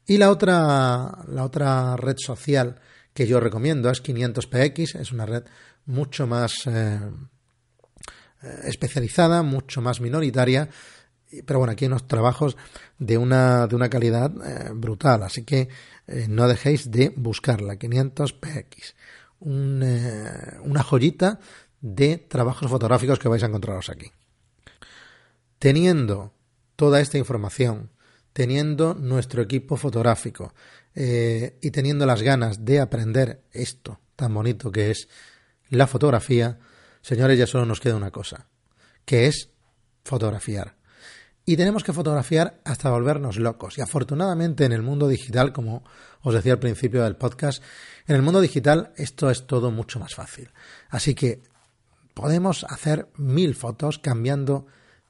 Y 0.05 0.17
la 0.17 0.31
otra, 0.31 1.23
la 1.27 1.43
otra 1.43 1.95
red 1.95 2.15
social 2.17 2.79
que 3.13 3.27
yo 3.27 3.39
recomiendo 3.39 3.89
es 3.89 4.03
500px, 4.03 4.99
es 4.99 5.11
una 5.11 5.25
red 5.25 5.43
mucho 5.85 6.27
más 6.27 6.65
eh, 6.65 6.99
especializada, 8.63 9.43
mucho 9.43 9.81
más 9.81 10.01
minoritaria, 10.01 10.69
pero 11.45 11.59
bueno, 11.59 11.73
aquí 11.73 11.85
hay 11.85 11.89
unos 11.89 12.07
trabajos 12.07 12.57
de 12.97 13.17
una, 13.17 13.67
de 13.67 13.75
una 13.75 13.89
calidad 13.89 14.31
eh, 14.45 14.71
brutal, 14.73 15.23
así 15.23 15.43
que 15.43 15.69
eh, 16.07 16.25
no 16.27 16.47
dejéis 16.47 16.91
de 16.91 17.13
buscarla, 17.15 17.75
500px 17.75 18.93
un, 19.41 19.81
eh, 19.83 20.57
una 20.63 20.81
joyita 20.83 21.39
de 21.81 22.17
trabajos 22.17 22.69
fotográficos 22.69 23.19
que 23.19 23.27
vais 23.27 23.43
a 23.43 23.47
encontraros 23.47 23.89
aquí. 23.89 24.11
Teniendo 25.59 26.33
toda 26.75 27.01
esta 27.01 27.17
información, 27.17 27.91
teniendo 28.33 28.93
nuestro 28.93 29.41
equipo 29.41 29.77
fotográfico 29.77 30.53
eh, 30.95 31.57
y 31.61 31.71
teniendo 31.71 32.05
las 32.05 32.21
ganas 32.21 32.65
de 32.65 32.79
aprender 32.79 33.43
esto 33.51 33.99
tan 34.15 34.33
bonito 34.33 34.71
que 34.71 34.91
es 34.91 35.07
la 35.69 35.87
fotografía, 35.87 36.59
señores, 37.01 37.37
ya 37.37 37.47
solo 37.47 37.65
nos 37.65 37.79
queda 37.79 37.95
una 37.95 38.11
cosa, 38.11 38.47
que 39.05 39.27
es 39.27 39.49
fotografiar. 40.03 40.75
Y 41.45 41.57
tenemos 41.57 41.83
que 41.83 41.93
fotografiar 41.93 42.61
hasta 42.63 42.89
volvernos 42.89 43.37
locos. 43.37 43.77
Y 43.77 43.81
afortunadamente 43.81 44.65
en 44.65 44.71
el 44.71 44.83
mundo 44.83 45.07
digital, 45.07 45.53
como 45.53 45.83
os 46.21 46.33
decía 46.33 46.53
al 46.53 46.59
principio 46.59 47.03
del 47.03 47.15
podcast, 47.15 47.63
en 48.07 48.15
el 48.15 48.21
mundo 48.21 48.41
digital 48.41 48.93
esto 48.95 49.29
es 49.29 49.47
todo 49.47 49.71
mucho 49.71 49.99
más 49.99 50.13
fácil. 50.13 50.51
Así 50.89 51.15
que 51.15 51.41
podemos 52.13 52.63
hacer 52.65 53.07
mil 53.17 53.55
fotos 53.55 53.97
cambiando 53.97 54.67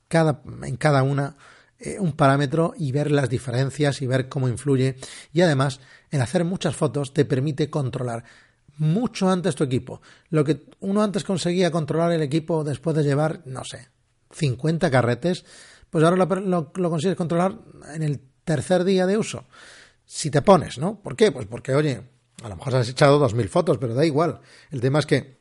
cada, 0.08 0.42
en 0.64 0.78
cada 0.78 1.04
una 1.04 1.36
eh, 1.84 1.98
un 2.00 2.14
parámetro 2.14 2.74
y 2.78 2.92
ver 2.92 3.10
las 3.10 3.28
diferencias 3.28 4.02
y 4.04 4.08
ver 4.08 4.30
cómo 4.30 4.48
influye. 4.48 4.98
Y 5.34 5.42
además, 5.42 5.80
el 6.12 6.22
hacer 6.22 6.46
muchas 6.46 6.76
fotos 6.76 7.12
te 7.12 7.26
permite 7.26 7.72
controlar 7.72 8.24
mucho 8.78 9.30
antes 9.30 9.56
tu 9.56 9.64
equipo. 9.64 10.02
Lo 10.30 10.44
que 10.44 10.66
uno 10.80 11.02
antes 11.02 11.24
conseguía 11.24 11.72
controlar 11.72 12.12
el 12.12 12.22
equipo 12.22 12.64
después 12.64 12.96
de 12.96 13.04
llevar, 13.04 13.42
no 13.46 13.64
sé, 13.64 13.90
50 14.32 14.92
carretes, 14.92 15.44
pues 15.92 16.04
ahora 16.04 16.26
lo, 16.26 16.72
consigues 16.72 17.18
controlar 17.18 17.60
en 17.94 18.02
el 18.02 18.20
tercer 18.44 18.84
día 18.84 19.06
de 19.06 19.18
uso. 19.18 19.46
Si 20.06 20.32
te 20.32 20.42
pones, 20.42 20.78
¿no? 20.78 21.00
¿Por 21.00 21.16
qué? 21.16 21.32
Pues 21.32 21.46
porque, 21.46 21.76
oye, 21.76 22.02
a 22.42 22.50
lo 22.50 22.56
mejor 22.56 22.76
has 22.76 22.90
echado 22.90 23.20
dos 23.20 23.36
mil 23.36 23.50
fotos, 23.50 23.78
pero 23.78 23.94
da 23.94 24.06
igual. 24.06 24.40
El 24.72 24.82
tema 24.82 25.00
es 25.00 25.06
que, 25.06 25.38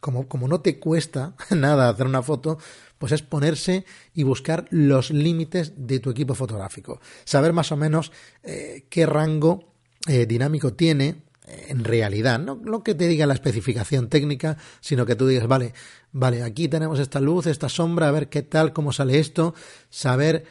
como, 0.00 0.26
como 0.26 0.48
no 0.48 0.60
te 0.60 0.80
cuesta 0.80 1.36
nada 1.50 1.90
hacer 1.90 2.06
una 2.06 2.22
foto, 2.22 2.58
pues 2.98 3.12
es 3.12 3.22
ponerse 3.22 3.84
y 4.14 4.22
buscar 4.22 4.66
los 4.70 5.10
límites 5.10 5.74
de 5.76 6.00
tu 6.00 6.10
equipo 6.10 6.34
fotográfico. 6.34 7.00
Saber 7.24 7.52
más 7.52 7.72
o 7.72 7.76
menos 7.76 8.10
eh, 8.42 8.86
qué 8.88 9.04
rango 9.04 9.74
eh, 10.08 10.24
dinámico 10.24 10.72
tiene 10.72 11.22
en 11.46 11.84
realidad, 11.84 12.38
no 12.38 12.60
lo 12.64 12.82
que 12.82 12.94
te 12.94 13.08
diga 13.08 13.26
la 13.26 13.34
especificación 13.34 14.08
técnica, 14.08 14.56
sino 14.80 15.04
que 15.04 15.16
tú 15.16 15.26
digas, 15.26 15.46
vale, 15.46 15.74
vale, 16.12 16.42
aquí 16.42 16.68
tenemos 16.68 16.98
esta 16.98 17.20
luz, 17.20 17.46
esta 17.46 17.68
sombra, 17.68 18.08
a 18.08 18.12
ver 18.12 18.28
qué 18.28 18.42
tal, 18.42 18.72
cómo 18.72 18.92
sale 18.92 19.18
esto, 19.18 19.54
saber 19.90 20.44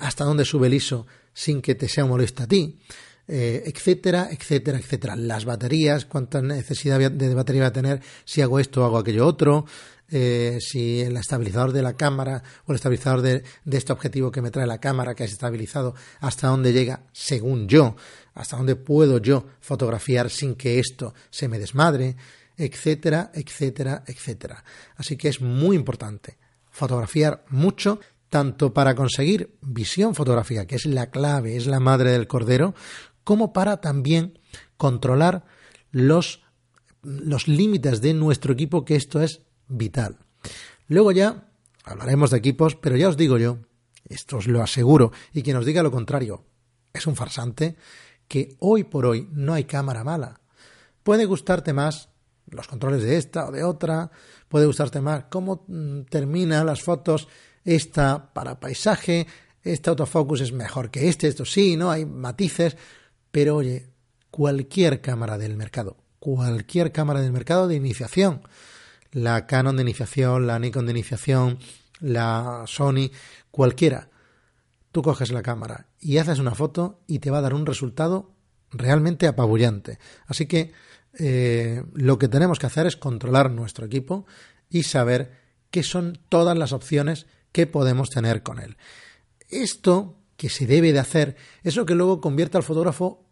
hasta 0.00 0.24
dónde 0.24 0.44
sube 0.44 0.66
el 0.66 0.74
ISO 0.74 1.06
sin 1.32 1.62
que 1.62 1.74
te 1.74 1.88
sea 1.88 2.04
molesto 2.04 2.42
a 2.42 2.46
ti, 2.46 2.78
eh, 3.32 3.62
etcétera, 3.66 4.28
etcétera, 4.30 4.78
etcétera. 4.78 5.16
Las 5.16 5.44
baterías, 5.44 6.04
cuánta 6.04 6.42
necesidad 6.42 6.98
de 7.10 7.34
batería 7.34 7.62
va 7.62 7.68
a 7.68 7.72
tener 7.72 8.00
si 8.24 8.42
hago 8.42 8.58
esto 8.58 8.82
o 8.82 8.84
hago 8.84 8.98
aquello 8.98 9.26
otro, 9.26 9.66
eh, 10.10 10.58
si 10.60 11.00
el 11.00 11.16
estabilizador 11.16 11.72
de 11.72 11.82
la 11.82 11.96
cámara 11.96 12.42
o 12.66 12.72
el 12.72 12.76
estabilizador 12.76 13.22
de, 13.22 13.44
este 13.70 13.92
objetivo 13.92 14.32
que 14.32 14.42
me 14.42 14.50
trae 14.50 14.66
la 14.66 14.80
cámara 14.80 15.14
que 15.14 15.22
es 15.24 15.32
estabilizado, 15.32 15.94
hasta 16.18 16.48
dónde 16.48 16.72
llega 16.72 17.04
según 17.12 17.68
yo, 17.68 17.94
hasta 18.40 18.56
dónde 18.56 18.74
puedo 18.74 19.18
yo 19.18 19.44
fotografiar 19.60 20.30
sin 20.30 20.54
que 20.54 20.78
esto 20.78 21.12
se 21.28 21.46
me 21.46 21.58
desmadre, 21.58 22.16
etcétera, 22.56 23.30
etcétera, 23.34 24.02
etcétera. 24.06 24.64
Así 24.96 25.18
que 25.18 25.28
es 25.28 25.42
muy 25.42 25.76
importante 25.76 26.38
fotografiar 26.70 27.44
mucho, 27.50 28.00
tanto 28.30 28.72
para 28.72 28.94
conseguir 28.94 29.58
visión 29.60 30.14
fotográfica, 30.14 30.66
que 30.66 30.76
es 30.76 30.86
la 30.86 31.10
clave, 31.10 31.56
es 31.56 31.66
la 31.66 31.80
madre 31.80 32.12
del 32.12 32.26
cordero, 32.26 32.74
como 33.24 33.52
para 33.52 33.82
también 33.82 34.38
controlar 34.78 35.44
los, 35.90 36.42
los 37.02 37.46
límites 37.46 38.00
de 38.00 38.14
nuestro 38.14 38.54
equipo, 38.54 38.86
que 38.86 38.96
esto 38.96 39.20
es 39.20 39.42
vital. 39.68 40.16
Luego 40.88 41.12
ya 41.12 41.50
hablaremos 41.84 42.30
de 42.30 42.38
equipos, 42.38 42.74
pero 42.74 42.96
ya 42.96 43.10
os 43.10 43.18
digo 43.18 43.36
yo, 43.36 43.58
esto 44.08 44.38
os 44.38 44.46
lo 44.46 44.62
aseguro, 44.62 45.12
y 45.34 45.42
quien 45.42 45.56
os 45.58 45.66
diga 45.66 45.82
lo 45.82 45.90
contrario 45.90 46.46
es 46.92 47.06
un 47.06 47.16
farsante, 47.16 47.76
que 48.30 48.54
hoy 48.60 48.84
por 48.84 49.06
hoy 49.06 49.28
no 49.32 49.54
hay 49.54 49.64
cámara 49.64 50.04
mala. 50.04 50.40
Puede 51.02 51.24
gustarte 51.24 51.72
más 51.72 52.10
los 52.46 52.68
controles 52.68 53.02
de 53.02 53.16
esta 53.16 53.48
o 53.48 53.50
de 53.50 53.64
otra, 53.64 54.12
puede 54.48 54.66
gustarte 54.66 55.00
más 55.00 55.24
cómo 55.28 55.64
mm, 55.66 56.02
termina 56.02 56.62
las 56.62 56.80
fotos 56.80 57.26
esta 57.64 58.32
para 58.32 58.60
paisaje, 58.60 59.26
este 59.64 59.90
autofocus 59.90 60.42
es 60.42 60.52
mejor 60.52 60.92
que 60.92 61.08
este, 61.08 61.26
esto 61.26 61.44
sí, 61.44 61.76
¿no? 61.76 61.90
Hay 61.90 62.06
matices, 62.06 62.76
pero 63.32 63.56
oye, 63.56 63.88
cualquier 64.30 65.00
cámara 65.00 65.36
del 65.36 65.56
mercado, 65.56 65.96
cualquier 66.20 66.92
cámara 66.92 67.22
del 67.22 67.32
mercado 67.32 67.66
de 67.66 67.74
iniciación, 67.74 68.42
la 69.10 69.48
Canon 69.48 69.74
de 69.74 69.82
iniciación, 69.82 70.46
la 70.46 70.60
Nikon 70.60 70.86
de 70.86 70.92
iniciación, 70.92 71.58
la 71.98 72.62
Sony, 72.68 73.10
cualquiera. 73.50 74.08
Tú 74.92 75.02
coges 75.02 75.30
la 75.30 75.42
cámara 75.42 75.86
y 76.00 76.18
haces 76.18 76.38
una 76.38 76.54
foto 76.54 77.00
y 77.06 77.20
te 77.20 77.30
va 77.30 77.38
a 77.38 77.42
dar 77.42 77.54
un 77.54 77.66
resultado 77.66 78.32
realmente 78.72 79.26
apabullante. 79.26 79.98
Así 80.26 80.46
que 80.46 80.72
eh, 81.18 81.82
lo 81.94 82.18
que 82.18 82.28
tenemos 82.28 82.58
que 82.58 82.66
hacer 82.66 82.86
es 82.86 82.96
controlar 82.96 83.50
nuestro 83.50 83.86
equipo 83.86 84.26
y 84.68 84.84
saber 84.84 85.32
qué 85.70 85.82
son 85.82 86.18
todas 86.28 86.56
las 86.56 86.72
opciones 86.72 87.26
que 87.52 87.66
podemos 87.66 88.10
tener 88.10 88.42
con 88.42 88.60
él. 88.60 88.76
Esto 89.48 90.16
que 90.36 90.48
se 90.48 90.66
debe 90.66 90.92
de 90.92 91.00
hacer 91.00 91.36
es 91.62 91.76
lo 91.76 91.84
que 91.84 91.94
luego 91.94 92.20
convierte 92.20 92.56
al 92.56 92.62
fotógrafo 92.62 93.26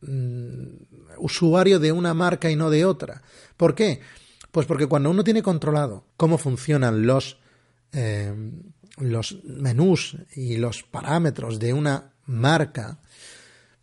mm, 0.00 1.18
usuario 1.18 1.78
de 1.78 1.92
una 1.92 2.14
marca 2.14 2.50
y 2.50 2.56
no 2.56 2.70
de 2.70 2.84
otra. 2.84 3.22
¿Por 3.56 3.74
qué? 3.74 4.00
Pues 4.52 4.66
porque 4.66 4.86
cuando 4.86 5.10
uno 5.10 5.24
tiene 5.24 5.42
controlado 5.42 6.06
cómo 6.16 6.38
funcionan 6.38 7.06
los, 7.06 7.40
eh, 7.92 8.32
los 8.98 9.42
menús 9.44 10.16
y 10.34 10.56
los 10.56 10.82
parámetros 10.82 11.58
de 11.58 11.72
una 11.72 12.12
marca, 12.26 13.00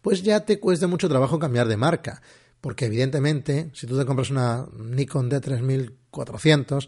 pues 0.02 0.24
ya 0.24 0.46
te 0.46 0.60
cuesta 0.60 0.88
mucho 0.88 1.10
trabajo 1.10 1.40
cambiar 1.40 1.68
de 1.68 1.78
marca. 1.78 2.22
Porque 2.60 2.86
evidentemente, 2.86 3.72
si 3.74 3.88
tú 3.88 3.98
te 3.98 4.06
compras 4.06 4.30
una 4.30 4.66
Nikon 4.78 5.30
D3400, 5.30 6.88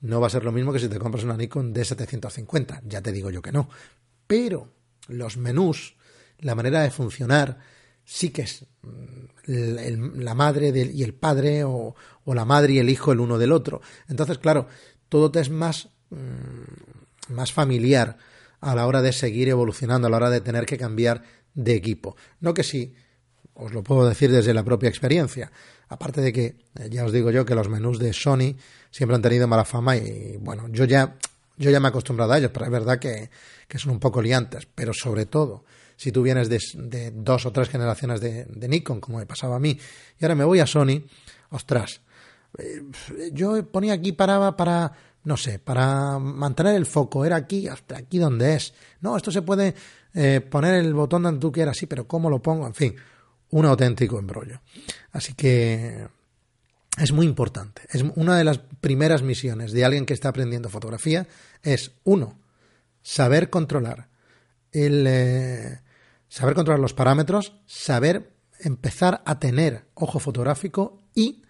no 0.00 0.20
va 0.20 0.28
a 0.28 0.30
ser 0.30 0.44
lo 0.44 0.52
mismo 0.52 0.72
que 0.72 0.78
si 0.78 0.88
te 0.88 0.98
compras 0.98 1.24
una 1.24 1.36
Nikon 1.36 1.74
D750. 1.74 2.80
Ya 2.84 3.02
te 3.02 3.12
digo 3.12 3.30
yo 3.30 3.42
que 3.42 3.52
no. 3.52 3.68
Pero 4.26 4.72
los 5.08 5.36
menús, 5.36 5.96
la 6.38 6.54
manera 6.54 6.80
de 6.80 6.90
funcionar, 6.90 7.58
sí 8.04 8.30
que 8.30 8.42
es 8.42 8.66
mm, 8.82 10.20
la 10.20 10.34
madre 10.34 10.68
y 10.68 11.02
el 11.02 11.14
padre 11.14 11.64
o, 11.64 11.94
la 12.26 12.44
madre 12.44 12.74
y 12.74 12.78
el 12.78 12.88
hijo 12.88 13.12
el 13.12 13.20
uno 13.20 13.38
del 13.38 13.52
otro. 13.52 13.80
Entonces, 14.08 14.38
claro, 14.38 14.68
todo 15.08 15.30
te 15.30 15.40
es 15.40 15.50
más, 15.50 15.90
mm, 16.10 16.89
más 17.30 17.52
familiar 17.52 18.16
a 18.60 18.74
la 18.74 18.86
hora 18.86 19.02
de 19.02 19.12
seguir 19.12 19.48
evolucionando, 19.48 20.06
a 20.06 20.10
la 20.10 20.16
hora 20.16 20.30
de 20.30 20.40
tener 20.40 20.66
que 20.66 20.76
cambiar 20.76 21.22
de 21.54 21.74
equipo. 21.74 22.16
No 22.40 22.54
que 22.54 22.62
sí, 22.62 22.94
os 23.54 23.72
lo 23.72 23.82
puedo 23.82 24.08
decir 24.08 24.30
desde 24.30 24.54
la 24.54 24.64
propia 24.64 24.88
experiencia. 24.88 25.50
Aparte 25.88 26.20
de 26.20 26.32
que, 26.32 26.44
eh, 26.78 26.88
ya 26.90 27.04
os 27.04 27.12
digo 27.12 27.30
yo, 27.30 27.44
que 27.44 27.54
los 27.54 27.68
menús 27.68 27.98
de 27.98 28.12
Sony 28.12 28.56
siempre 28.90 29.16
han 29.16 29.22
tenido 29.22 29.48
mala 29.48 29.64
fama 29.64 29.96
y, 29.96 30.36
bueno, 30.38 30.68
yo 30.68 30.84
ya, 30.84 31.16
yo 31.56 31.70
ya 31.70 31.80
me 31.80 31.88
he 31.88 31.90
acostumbrado 31.90 32.32
a 32.32 32.38
ellos, 32.38 32.50
pero 32.52 32.66
es 32.66 32.70
verdad 32.70 32.98
que, 32.98 33.30
que 33.66 33.78
son 33.78 33.92
un 33.92 34.00
poco 34.00 34.22
liantes. 34.22 34.66
Pero 34.66 34.92
sobre 34.92 35.26
todo, 35.26 35.64
si 35.96 36.12
tú 36.12 36.22
vienes 36.22 36.48
de, 36.48 37.12
dos 37.14 37.44
o 37.44 37.52
tres 37.52 37.68
generaciones 37.68 38.20
de, 38.20 38.68
Nikon, 38.68 39.00
como 39.00 39.18
me 39.18 39.26
pasaba 39.26 39.56
a 39.56 39.60
mí, 39.60 39.78
y 40.18 40.24
ahora 40.24 40.34
me 40.34 40.44
voy 40.44 40.60
a 40.60 40.66
Sony, 40.66 41.02
ostras, 41.50 42.00
eh, 42.56 42.82
yo 43.32 43.66
ponía 43.66 43.92
aquí 43.92 44.12
paraba 44.12 44.56
para, 44.56 44.92
no 45.24 45.36
sé, 45.36 45.58
para 45.58 46.18
mantener 46.18 46.74
el 46.74 46.86
foco, 46.86 47.24
era 47.24 47.36
aquí, 47.36 47.68
hasta 47.68 47.98
aquí 47.98 48.18
donde 48.18 48.54
es. 48.54 48.74
No, 49.00 49.16
esto 49.16 49.30
se 49.30 49.42
puede 49.42 49.74
eh, 50.14 50.40
poner 50.40 50.74
el 50.74 50.94
botón 50.94 51.22
donde 51.22 51.40
tú 51.40 51.52
quieras, 51.52 51.76
sí, 51.76 51.86
pero 51.86 52.06
¿cómo 52.06 52.30
lo 52.30 52.40
pongo? 52.40 52.66
En 52.66 52.74
fin, 52.74 52.96
un 53.50 53.66
auténtico 53.66 54.18
embrollo. 54.18 54.60
Así 55.12 55.34
que 55.34 56.06
es 56.98 57.12
muy 57.12 57.26
importante. 57.26 57.82
Es 57.90 58.04
una 58.16 58.36
de 58.36 58.44
las 58.44 58.58
primeras 58.58 59.22
misiones 59.22 59.72
de 59.72 59.84
alguien 59.84 60.06
que 60.06 60.14
está 60.14 60.30
aprendiendo 60.30 60.68
fotografía 60.68 61.26
es, 61.62 61.92
uno, 62.04 62.38
saber 63.02 63.50
controlar 63.50 64.08
el, 64.72 65.04
eh, 65.06 65.80
saber 66.28 66.54
controlar 66.54 66.80
los 66.80 66.94
parámetros, 66.94 67.54
saber 67.66 68.32
empezar 68.58 69.22
a 69.24 69.38
tener 69.38 69.86
ojo 69.94 70.18
fotográfico 70.18 71.02
y 71.14 71.42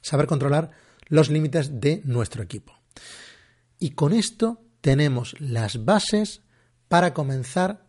saber 0.00 0.26
controlar 0.26 0.70
los 1.08 1.30
límites 1.30 1.80
de 1.80 2.02
nuestro 2.04 2.42
equipo. 2.42 2.75
Y 3.78 3.90
con 3.90 4.12
esto 4.12 4.62
tenemos 4.80 5.34
las 5.40 5.84
bases 5.84 6.42
para 6.88 7.12
comenzar 7.12 7.86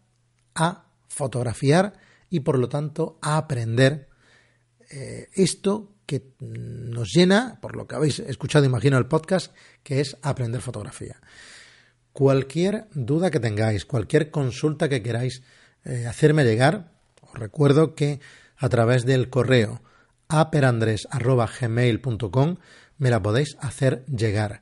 a 0.55 0.87
fotografiar 1.07 1.93
y 2.29 2.41
por 2.41 2.59
lo 2.59 2.69
tanto 2.69 3.17
a 3.21 3.37
aprender 3.37 4.09
eh, 4.89 5.29
esto 5.33 5.93
que 6.05 6.33
nos 6.39 7.09
llena, 7.13 7.59
por 7.61 7.75
lo 7.75 7.87
que 7.87 7.95
habéis 7.95 8.19
escuchado, 8.19 8.65
imagino, 8.65 8.97
el 8.97 9.07
podcast, 9.07 9.53
que 9.83 9.99
es 9.99 10.15
aprender 10.21 10.61
fotografía. 10.61 11.19
Cualquier 12.13 12.87
duda 12.93 13.29
que 13.29 13.41
tengáis, 13.41 13.85
cualquier 13.85 14.31
consulta 14.31 14.89
que 14.89 15.03
queráis 15.03 15.43
eh, 15.83 16.07
hacerme 16.07 16.45
llegar, 16.45 16.93
os 17.21 17.37
recuerdo 17.37 17.93
que 17.93 18.21
a 18.55 18.69
través 18.69 19.05
del 19.05 19.29
correo 19.29 19.83
aperandres.gmail.com 20.29 22.57
me 22.97 23.09
la 23.09 23.21
podéis 23.21 23.57
hacer 23.59 24.05
llegar. 24.05 24.61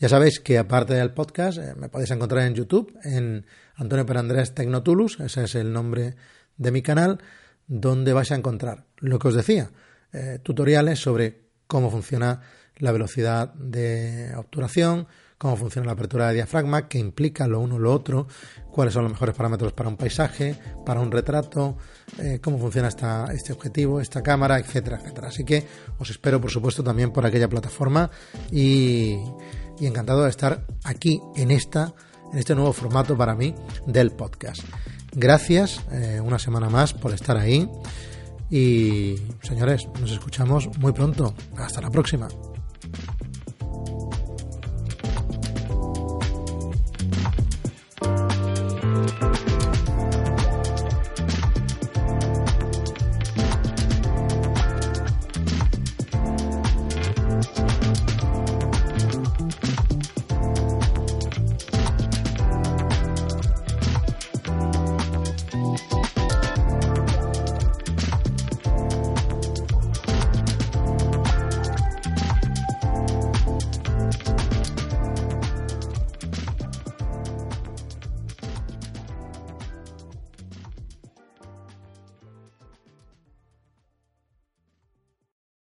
Ya 0.00 0.08
sabéis 0.08 0.40
que 0.40 0.56
aparte 0.56 0.94
del 0.94 1.12
podcast 1.12 1.58
eh, 1.58 1.74
me 1.76 1.90
podéis 1.90 2.10
encontrar 2.10 2.46
en 2.46 2.54
YouTube, 2.54 2.98
en 3.04 3.44
Antonio 3.74 4.06
Perandrés 4.06 4.54
Tecnotulus, 4.54 5.20
ese 5.20 5.44
es 5.44 5.54
el 5.56 5.74
nombre 5.74 6.16
de 6.56 6.70
mi 6.72 6.80
canal, 6.80 7.18
donde 7.66 8.14
vais 8.14 8.32
a 8.32 8.34
encontrar 8.34 8.86
lo 8.96 9.18
que 9.18 9.28
os 9.28 9.34
decía, 9.34 9.70
eh, 10.14 10.38
tutoriales 10.42 11.00
sobre 11.00 11.42
cómo 11.66 11.90
funciona 11.90 12.40
la 12.78 12.92
velocidad 12.92 13.52
de 13.52 14.34
obturación, 14.36 15.06
cómo 15.36 15.56
funciona 15.56 15.84
la 15.84 15.92
apertura 15.92 16.28
de 16.28 16.34
diafragma, 16.34 16.88
qué 16.88 16.98
implica 16.98 17.46
lo 17.46 17.60
uno 17.60 17.78
lo 17.78 17.92
otro, 17.92 18.26
cuáles 18.70 18.94
son 18.94 19.02
los 19.02 19.12
mejores 19.12 19.34
parámetros 19.34 19.74
para 19.74 19.90
un 19.90 19.98
paisaje, 19.98 20.56
para 20.86 21.00
un 21.00 21.12
retrato, 21.12 21.76
eh, 22.18 22.40
cómo 22.42 22.58
funciona 22.58 22.88
esta, 22.88 23.26
este 23.34 23.52
objetivo, 23.52 24.00
esta 24.00 24.22
cámara, 24.22 24.58
etcétera, 24.58 24.98
etcétera. 24.98 25.28
Así 25.28 25.44
que 25.44 25.66
os 25.98 26.08
espero, 26.08 26.40
por 26.40 26.50
supuesto, 26.50 26.82
también 26.82 27.12
por 27.12 27.26
aquella 27.26 27.48
plataforma 27.48 28.10
y, 29.80 29.86
encantado 29.86 30.24
de 30.24 30.30
estar 30.30 30.64
aquí 30.84 31.20
en 31.36 31.50
esta 31.50 31.94
en 32.32 32.38
este 32.38 32.54
nuevo 32.54 32.72
formato 32.72 33.16
para 33.16 33.34
mí 33.34 33.54
del 33.86 34.12
podcast. 34.12 34.62
Gracias 35.12 35.80
eh, 35.90 36.20
una 36.22 36.38
semana 36.38 36.68
más 36.68 36.94
por 36.94 37.12
estar 37.12 37.36
ahí 37.36 37.68
y 38.50 39.16
señores, 39.42 39.88
nos 40.00 40.10
escuchamos 40.10 40.68
muy 40.78 40.92
pronto. 40.92 41.34
Hasta 41.56 41.80
la 41.80 41.90
próxima. 41.90 42.28